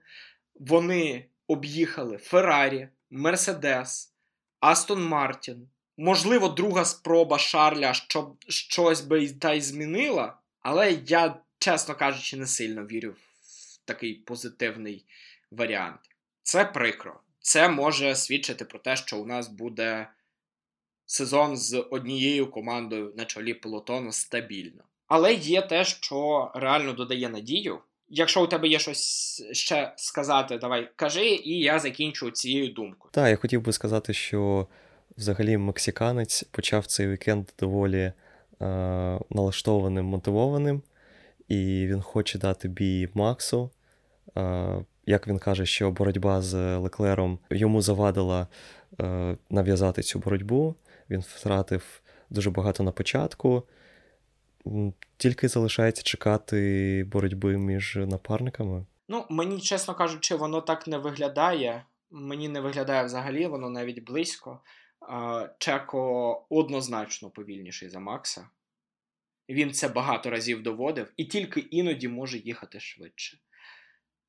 Вони 0.55 1.27
об'їхали 1.47 2.19
Феррарі, 2.19 2.89
Мерседес, 3.11 4.15
Астон 4.61 5.05
Мартін. 5.05 5.69
Можливо, 5.97 6.49
друга 6.49 6.85
спроба 6.85 7.39
Шарля 7.39 7.95
щоб 7.95 8.37
щось 8.49 9.01
би 9.01 9.29
та 9.29 9.53
й 9.53 9.61
змінила, 9.61 10.39
але 10.61 10.93
я, 10.93 11.41
чесно 11.59 11.95
кажучи, 11.95 12.37
не 12.37 12.47
сильно 12.47 12.87
вірю 12.87 13.11
в 13.11 13.26
такий 13.87 14.14
позитивний 14.14 15.07
варіант. 15.51 16.01
Це 16.42 16.64
прикро. 16.64 17.20
Це 17.40 17.68
може 17.68 18.16
свідчити 18.16 18.64
про 18.64 18.79
те, 18.79 18.96
що 18.96 19.18
у 19.18 19.27
нас 19.27 19.49
буде 19.49 20.09
сезон 21.07 21.57
з 21.57 21.87
однією 21.90 22.51
командою 22.51 23.12
на 23.16 23.25
чолі 23.25 23.55
пелотону 23.55 24.12
стабільно. 24.12 24.85
Але 25.07 25.35
є 25.35 25.62
те, 25.62 25.85
що 25.85 26.51
реально 26.55 26.92
додає 26.92 27.29
надію. 27.29 27.79
Якщо 28.09 28.44
у 28.44 28.46
тебе 28.46 28.68
є 28.68 28.79
щось 28.79 29.42
ще 29.53 29.92
сказати, 29.96 30.59
давай 30.59 30.90
кажи, 30.96 31.27
і 31.27 31.59
я 31.59 31.79
закінчу 31.79 32.31
цією 32.31 32.72
думкою. 32.72 33.11
Так, 33.12 33.29
я 33.29 33.37
хотів 33.37 33.62
би 33.62 33.72
сказати, 33.72 34.12
що 34.12 34.66
взагалі 35.16 35.57
мексиканець 35.57 36.42
почав 36.42 36.87
цей 36.87 37.09
вікенд 37.09 37.49
доволі 37.59 37.99
е, 37.99 38.12
налаштованим, 39.31 40.05
мотивованим, 40.05 40.83
і 41.49 41.87
він 41.87 42.03
хоче 42.03 42.38
дати 42.38 42.68
бій 42.68 43.09
Максу. 43.14 43.70
Е, 44.37 44.85
як 45.07 45.29
він 45.29 45.39
каже, 45.39 45.67
що 45.67 45.91
боротьба 45.91 46.43
з 46.43 46.77
Леклером 46.77 47.39
йому 47.51 47.83
завадила 47.83 48.47
е, 49.01 49.37
нав'язати 49.51 50.03
цю 50.03 50.19
боротьбу. 50.19 50.75
Він 51.11 51.21
втратив 51.21 52.01
дуже 52.31 52.51
багато 52.51 52.83
на 52.83 52.93
початку. 52.93 53.62
Тільки 55.17 55.49
залишається 55.49 56.03
чекати 56.03 57.05
боротьби 57.12 57.59
між 57.59 57.97
напарниками. 57.97 58.87
Ну, 59.09 59.25
мені, 59.31 59.61
чесно 59.61 59.95
кажучи, 59.95 60.35
воно 60.35 60.61
так 60.61 60.87
не 60.87 60.99
виглядає. 60.99 61.85
Мені 62.11 62.49
не 62.49 62.61
виглядає 62.61 63.05
взагалі, 63.05 63.47
воно 63.47 63.71
навіть 63.71 64.05
близько. 64.05 64.61
Чеко 65.59 66.47
однозначно 66.49 67.31
повільніший 67.31 67.89
за 67.89 68.01
Макса. 68.01 68.49
Він 69.49 69.73
це 69.73 69.89
багато 69.89 70.31
разів 70.31 70.62
доводив 70.62 71.12
і 71.17 71.25
тільки 71.25 71.61
іноді 71.61 72.09
може 72.09 72.39
їхати 72.39 72.81
швидше. 72.81 73.39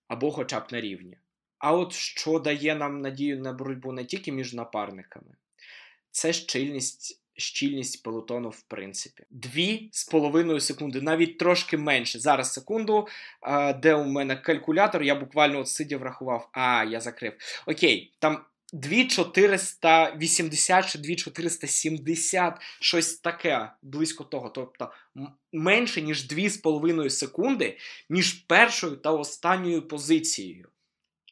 Або 0.08 0.32
хоча 0.32 0.60
б 0.60 0.64
на 0.72 0.82
рівні. 0.82 1.18
А 1.58 1.74
от 1.74 1.94
що 1.94 2.40
дає 2.40 2.76
нам 2.76 3.02
надію 3.02 3.40
на 3.40 3.54
боротьбу 3.54 3.92
не 3.92 4.06
тільки 4.06 4.32
між 4.32 4.54
напарниками, 4.54 5.36
це 6.12 6.34
щільність 6.34 7.24
щільність 7.38 8.04
пелотону, 8.04 8.50
в 8.50 8.62
принципі. 8.62 9.24
Дві 9.30 9.90
з 9.92 10.06
половиною 10.06 10.60
секунди, 10.60 11.02
навіть 11.02 11.38
трошки 11.38 11.78
менше. 11.78 12.20
Зараз 12.20 12.54
секунду, 12.54 13.08
де 13.82 13.96
у 13.96 14.04
мене 14.04 14.36
калькулятор, 14.36 15.04
я 15.04 15.16
буквально 15.16 15.60
от 15.60 15.68
сидів, 15.68 16.04
рахував, 16.04 16.50
а, 16.52 16.84
я 16.84 17.00
закрив. 17.00 17.34
Окей, 17.68 18.14
там 18.20 18.46
2480 18.74 20.90
чи 20.90 21.00
2470, 21.00 22.54
щось 22.80 23.16
таке 23.16 23.72
близько 23.82 24.24
того. 24.24 24.50
Тобто 24.50 24.92
менше, 25.54 26.02
ніж 26.02 26.32
2,5 26.32 27.10
секунди 27.10 27.78
між 28.10 28.34
першою 28.34 28.96
та 28.96 29.12
останньою 29.12 29.88
позицією. 29.88 30.70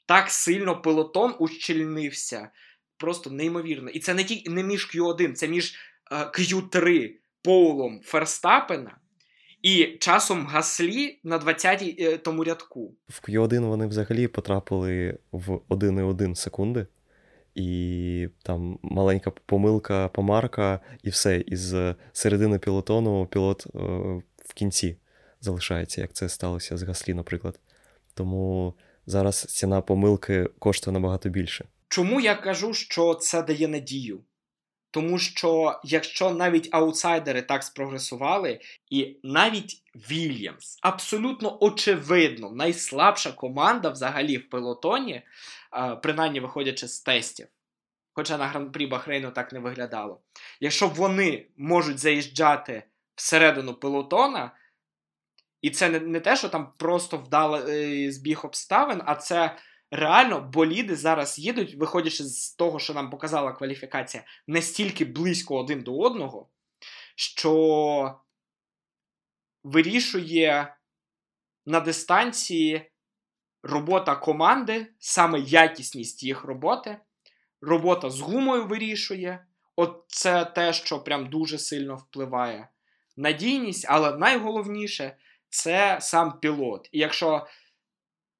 Так 0.05 0.29
сильно 0.29 0.81
пелотон 0.81 1.35
ущільнився. 1.39 2.49
Просто 2.97 3.29
неймовірно. 3.29 3.89
І 3.89 3.99
це 3.99 4.13
не 4.13 4.23
ті, 4.23 4.49
не 4.49 4.63
між 4.63 4.95
Q1, 4.95 5.33
це 5.33 5.47
між 5.47 5.75
е, 6.11 6.15
Q3 6.15 7.11
Поулом 7.41 8.01
Ферстапена 8.03 8.97
і 9.61 9.97
часом 9.99 10.45
Гаслі 10.45 11.19
на 11.23 11.39
20-й 11.39 12.03
е, 12.03 12.17
тому 12.17 12.43
рядку. 12.43 12.95
В 13.09 13.29
Q1 13.29 13.59
вони 13.59 13.87
взагалі 13.87 14.27
потрапили 14.27 15.17
в 15.31 15.49
1,1 15.49 16.35
секунди 16.35 16.87
і 17.55 18.29
там 18.43 18.79
маленька 18.81 19.31
помилка, 19.45 20.07
помарка, 20.07 20.79
і 21.03 21.09
все. 21.09 21.43
Із 21.47 21.75
середини 22.13 22.59
пілотону 22.59 23.25
пілот 23.25 23.67
е, 23.67 23.79
в 24.37 24.53
кінці 24.53 24.97
залишається, 25.41 26.01
як 26.01 26.13
це 26.13 26.29
сталося 26.29 26.77
з 26.77 26.83
Гаслі, 26.83 27.13
наприклад. 27.13 27.59
Тому 28.13 28.73
зараз 29.05 29.41
ціна 29.41 29.81
помилки 29.81 30.49
коштує 30.59 30.93
набагато 30.93 31.29
більше. 31.29 31.65
Чому 31.87 32.21
я 32.21 32.35
кажу, 32.35 32.73
що 32.73 33.13
це 33.13 33.41
дає 33.43 33.67
надію? 33.67 34.19
Тому 34.95 35.19
що 35.19 35.79
якщо 35.83 36.31
навіть 36.31 36.69
аутсайдери 36.71 37.41
так 37.41 37.63
спрогресували, 37.63 38.59
і 38.89 39.17
навіть 39.23 39.83
Вільямс, 39.95 40.79
абсолютно 40.81 41.57
очевидно, 41.61 42.51
найслабша 42.51 43.31
команда 43.31 43.89
взагалі 43.89 44.37
в 44.37 44.49
пелотоні, 44.49 45.21
принаймні 46.03 46.39
виходячи 46.39 46.87
з 46.87 47.01
тестів. 47.01 47.47
Хоча 48.13 48.37
на 48.37 48.47
гран-прі 48.47 48.87
Бахрейну 48.87 49.31
так 49.31 49.53
не 49.53 49.59
виглядало. 49.59 50.21
Якщо 50.59 50.87
вони 50.87 51.47
можуть 51.57 51.99
заїжджати 51.99 52.83
всередину 53.15 53.73
пелотона, 53.73 54.51
і 55.61 55.69
це 55.69 55.89
не, 55.89 56.19
те, 56.19 56.35
що 56.35 56.49
там 56.49 56.73
просто 56.77 57.17
вдалий 57.17 58.07
е, 58.07 58.11
збіг 58.11 58.45
обставин, 58.45 59.01
а 59.05 59.15
це 59.15 59.57
реально 59.91 60.41
боліди 60.41 60.95
зараз 60.95 61.39
їдуть, 61.39 61.75
виходячи 61.75 62.23
з 62.23 62.55
того, 62.55 62.79
що 62.79 62.93
нам 62.93 63.09
показала 63.09 63.53
кваліфікація, 63.53 64.23
настільки 64.47 65.05
близько 65.05 65.57
один 65.57 65.81
до 65.81 65.97
одного, 65.97 66.49
що 67.15 68.19
вирішує 69.63 70.75
на 71.65 71.79
дистанції 71.79 72.91
робота 73.63 74.15
команди, 74.15 74.87
саме 74.99 75.39
якісність 75.39 76.23
їх 76.23 76.43
роботи, 76.43 76.97
робота 77.61 78.09
з 78.09 78.19
гумою 78.19 78.65
вирішує. 78.65 79.45
От 79.75 80.03
це 80.07 80.45
те, 80.45 80.73
що 80.73 80.99
прям 80.99 81.29
дуже 81.29 81.57
сильно 81.57 81.95
впливає. 81.95 82.67
Надійність, 83.17 83.85
але 83.89 84.17
найголовніше 84.17 85.17
це 85.49 85.97
сам 86.01 86.39
пілот. 86.39 86.89
І 86.91 86.99
якщо 86.99 87.47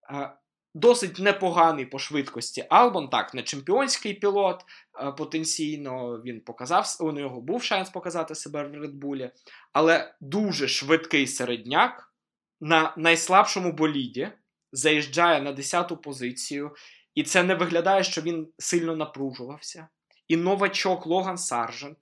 е, 0.09 0.31
досить 0.75 1.19
непоганий 1.19 1.85
по 1.85 1.99
швидкості 1.99 2.65
Албон, 2.69 3.09
так, 3.09 3.33
не 3.33 3.43
чемпіонський 3.43 4.13
пілот, 4.13 4.65
е, 4.99 5.11
потенційно 5.11 6.21
він 6.25 6.41
показав, 6.41 6.97
у 6.99 7.11
нього 7.11 7.41
був 7.41 7.63
шанс 7.63 7.89
показати 7.89 8.35
себе 8.35 8.67
в 8.67 8.73
Редбулі, 8.73 9.31
але 9.73 10.15
дуже 10.21 10.67
швидкий 10.67 11.27
середняк 11.27 12.13
на 12.61 12.93
найслабшому 12.97 13.71
боліді 13.71 14.31
заїжджає 14.71 15.41
на 15.41 15.53
10-ту 15.53 15.97
позицію, 15.97 16.71
і 17.15 17.23
це 17.23 17.43
не 17.43 17.55
виглядає, 17.55 18.03
що 18.03 18.21
він 18.21 18.47
сильно 18.57 18.95
напружувався. 18.95 19.87
І 20.27 20.37
новачок 20.37 21.05
Логан 21.05 21.37
Саржент 21.37 21.97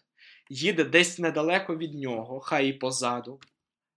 їде 0.49 0.83
десь 0.83 1.19
недалеко 1.19 1.77
від 1.77 1.93
нього, 1.93 2.39
хай 2.39 2.69
і 2.69 2.73
позаду. 2.73 3.39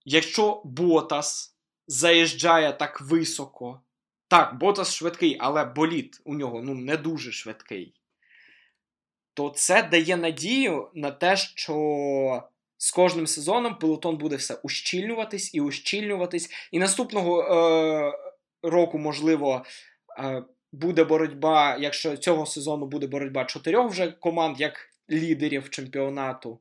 Якщо 0.04 0.62
Ботас 0.64 1.56
заїжджає 1.86 2.72
так 2.72 3.00
високо. 3.00 3.80
Так, 4.28 4.58
Ботас 4.58 4.94
швидкий, 4.94 5.36
але 5.40 5.64
боліт 5.64 6.20
у 6.24 6.34
нього 6.34 6.62
ну, 6.62 6.74
не 6.74 6.96
дуже 6.96 7.32
швидкий. 7.32 7.94
То 9.34 9.50
це 9.50 9.82
дає 9.82 10.16
надію 10.16 10.90
на 10.94 11.10
те, 11.10 11.36
що 11.36 12.42
з 12.76 12.90
кожним 12.90 13.26
сезоном 13.26 13.78
пелотон 13.78 14.16
буде 14.16 14.36
все 14.36 14.54
ущільнюватись 14.54 15.54
і 15.54 15.60
ущільнюватись. 15.60 16.50
І 16.72 16.78
наступного 16.78 17.42
е- 17.42 18.12
року, 18.62 18.98
можливо, 18.98 19.64
е- 20.18 20.44
буде 20.72 21.04
боротьба, 21.04 21.76
якщо 21.80 22.16
цього 22.16 22.46
сезону 22.46 22.86
буде 22.86 23.06
боротьба 23.06 23.44
чотирьох 23.44 23.90
вже 23.90 24.12
команд, 24.12 24.60
як 24.60 24.88
лідерів 25.10 25.70
чемпіонату, 25.70 26.60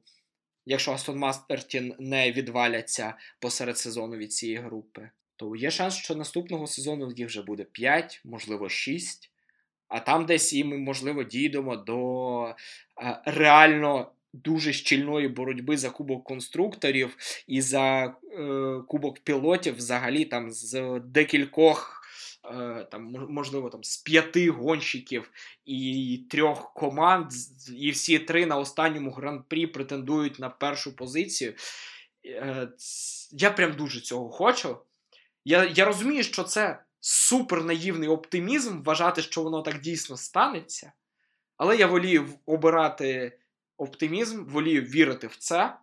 якщо 0.65 0.91
Астон 0.91 1.17
Мастертін 1.17 1.95
не 1.99 2.31
відваляться 2.31 3.13
посеред 3.39 3.77
сезону 3.77 4.17
від 4.17 4.33
цієї 4.33 4.57
групи, 4.57 5.09
то 5.35 5.55
є 5.55 5.71
шанс, 5.71 5.95
що 5.95 6.15
наступного 6.15 6.67
сезону 6.67 7.11
їх 7.15 7.27
вже 7.27 7.41
буде 7.41 7.63
5, 7.63 8.21
можливо, 8.25 8.69
6. 8.69 9.31
А 9.87 9.99
там 9.99 10.25
десь 10.25 10.53
і 10.53 10.63
ми, 10.63 10.77
можливо, 10.77 11.23
дійдемо 11.23 11.75
до 11.75 12.45
е, 13.01 13.21
реально 13.25 14.11
дуже 14.33 14.73
щільної 14.73 15.27
боротьби 15.27 15.77
за 15.77 15.89
кубок 15.89 16.23
конструкторів 16.23 17.17
і 17.47 17.61
за 17.61 18.03
е, 18.05 18.81
кубок 18.87 19.19
пілотів, 19.19 19.75
взагалі 19.75 20.25
там 20.25 20.51
з 20.51 20.99
декількох. 20.99 22.01
Е, 22.53 22.87
там, 22.91 23.15
можливо, 23.29 23.69
там 23.69 23.83
з 23.83 23.97
п'яти 23.97 24.49
гонщиків 24.49 25.31
і 25.65 26.19
трьох 26.29 26.73
команд, 26.73 27.31
і 27.77 27.91
всі 27.91 28.19
три 28.19 28.45
на 28.45 28.57
останньому 28.57 29.11
гран-прі 29.11 29.67
претендують 29.67 30.39
на 30.39 30.49
першу 30.49 30.95
позицію. 30.95 31.53
Е, 32.25 32.69
я 33.31 33.51
прям 33.51 33.73
дуже 33.73 34.01
цього 34.01 34.29
хочу. 34.29 34.77
Я, 35.45 35.63
Я 35.63 35.85
розумію, 35.85 36.23
що 36.23 36.43
це 36.43 36.83
супер 36.99 37.63
наївний 37.63 38.09
оптимізм, 38.09 38.81
вважати, 38.83 39.21
що 39.21 39.43
воно 39.43 39.61
так 39.61 39.79
дійсно 39.79 40.17
станеться. 40.17 40.91
Але 41.57 41.77
я 41.77 41.87
волію 41.87 42.29
обирати 42.45 43.39
оптимізм, 43.77 44.45
волію 44.45 44.81
вірити 44.81 45.27
в 45.27 45.35
це, 45.35 45.77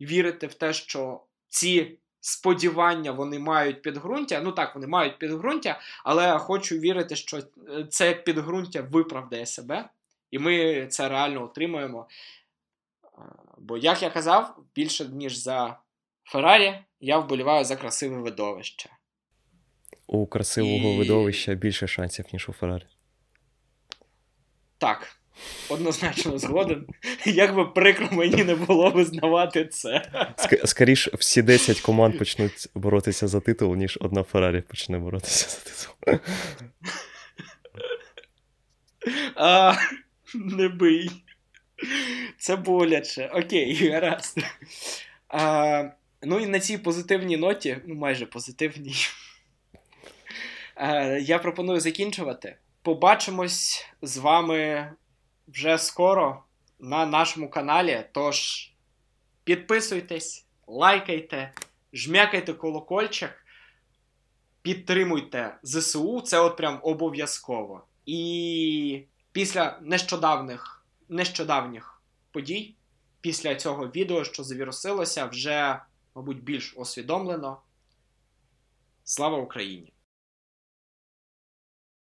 вірити 0.00 0.46
в 0.46 0.54
те, 0.54 0.72
що 0.72 1.22
ці 1.48 1.98
сподівання 2.20 3.12
вони 3.12 3.38
мають 3.38 3.82
підґрунтя. 3.82 4.40
Ну 4.40 4.52
так, 4.52 4.74
вони 4.74 4.86
мають 4.86 5.18
підґрунтя, 5.18 5.80
але 6.04 6.24
я 6.24 6.38
хочу 6.38 6.78
вірити, 6.78 7.16
що 7.16 7.38
е, 7.38 7.42
це 7.90 8.14
підґрунтя 8.14 8.82
виправдає 8.82 9.46
себе, 9.46 9.90
і 10.30 10.38
ми 10.38 10.86
це 10.86 11.08
реально 11.08 11.44
отримаємо. 11.44 12.08
Бо, 13.58 13.76
як 13.76 14.02
я 14.02 14.10
казав, 14.10 14.58
більше 14.74 15.04
ніж 15.04 15.36
за 15.36 15.78
Феррарі, 16.24 16.78
я 17.00 17.18
вболіваю 17.18 17.64
за 17.64 17.76
красиве 17.76 18.16
видовище. 18.16 18.90
У 20.06 20.26
красивого 20.26 20.94
і... 20.94 20.98
видовища 20.98 21.54
більше 21.54 21.86
шансів, 21.86 22.24
ніж 22.32 22.48
у 22.48 22.52
Феррарі. 22.52 22.86
Так. 24.78 25.16
Однозначно 25.68 26.38
згоден. 26.38 26.86
Як 27.24 27.54
би 27.54 27.64
прикро 27.64 28.08
мені 28.10 28.44
не 28.44 28.54
було 28.54 28.90
визнавати 28.90 29.66
це. 29.66 30.10
Скоріше, 30.64 31.10
всі 31.14 31.42
10 31.42 31.80
команд 31.80 32.18
почнуть 32.18 32.68
боротися 32.74 33.28
за 33.28 33.40
титул, 33.40 33.76
ніж 33.76 33.98
одна 34.00 34.22
Феррарі 34.22 34.60
почне 34.60 34.98
боротися 34.98 35.48
за 35.48 35.58
титул. 35.58 36.20
А, 39.36 39.74
Не 40.34 40.68
бий. 40.68 41.10
Це 42.38 42.56
боляче. 42.56 43.30
Окей, 43.34 43.90
гаразд. 43.90 44.38
А, 45.28 45.90
Ну 46.22 46.40
і 46.40 46.46
на 46.46 46.60
цій 46.60 46.78
позитивній 46.78 47.36
ноті, 47.36 47.76
ну 47.86 47.94
майже 47.94 48.26
позитивній, 48.26 48.94
я 51.20 51.38
пропоную 51.38 51.80
закінчувати. 51.80 52.58
Побачимось 52.82 53.86
з 54.02 54.16
вами 54.16 54.92
вже 55.48 55.78
скоро 55.78 56.42
на 56.78 57.06
нашому 57.06 57.50
каналі. 57.50 58.04
Тож 58.12 58.70
підписуйтесь, 59.44 60.46
лайкайте, 60.66 61.52
жмякайте 61.92 62.52
колокольчик, 62.52 63.46
підтримуйте 64.62 65.58
ЗСУ, 65.62 66.20
це 66.20 66.40
от 66.40 66.56
прям 66.56 66.80
обов'язково. 66.82 67.84
І 68.06 69.04
після 69.32 69.78
нещодавних, 69.82 70.84
нещодавніх 71.08 72.02
подій, 72.32 72.74
після 73.20 73.54
цього 73.54 73.88
відео, 73.88 74.24
що 74.24 74.44
завірусилося, 74.44 75.26
вже, 75.26 75.80
мабуть, 76.14 76.42
більш 76.42 76.74
усвідомлено. 76.76 77.60
Слава 79.04 79.38
Україні! 79.38 79.92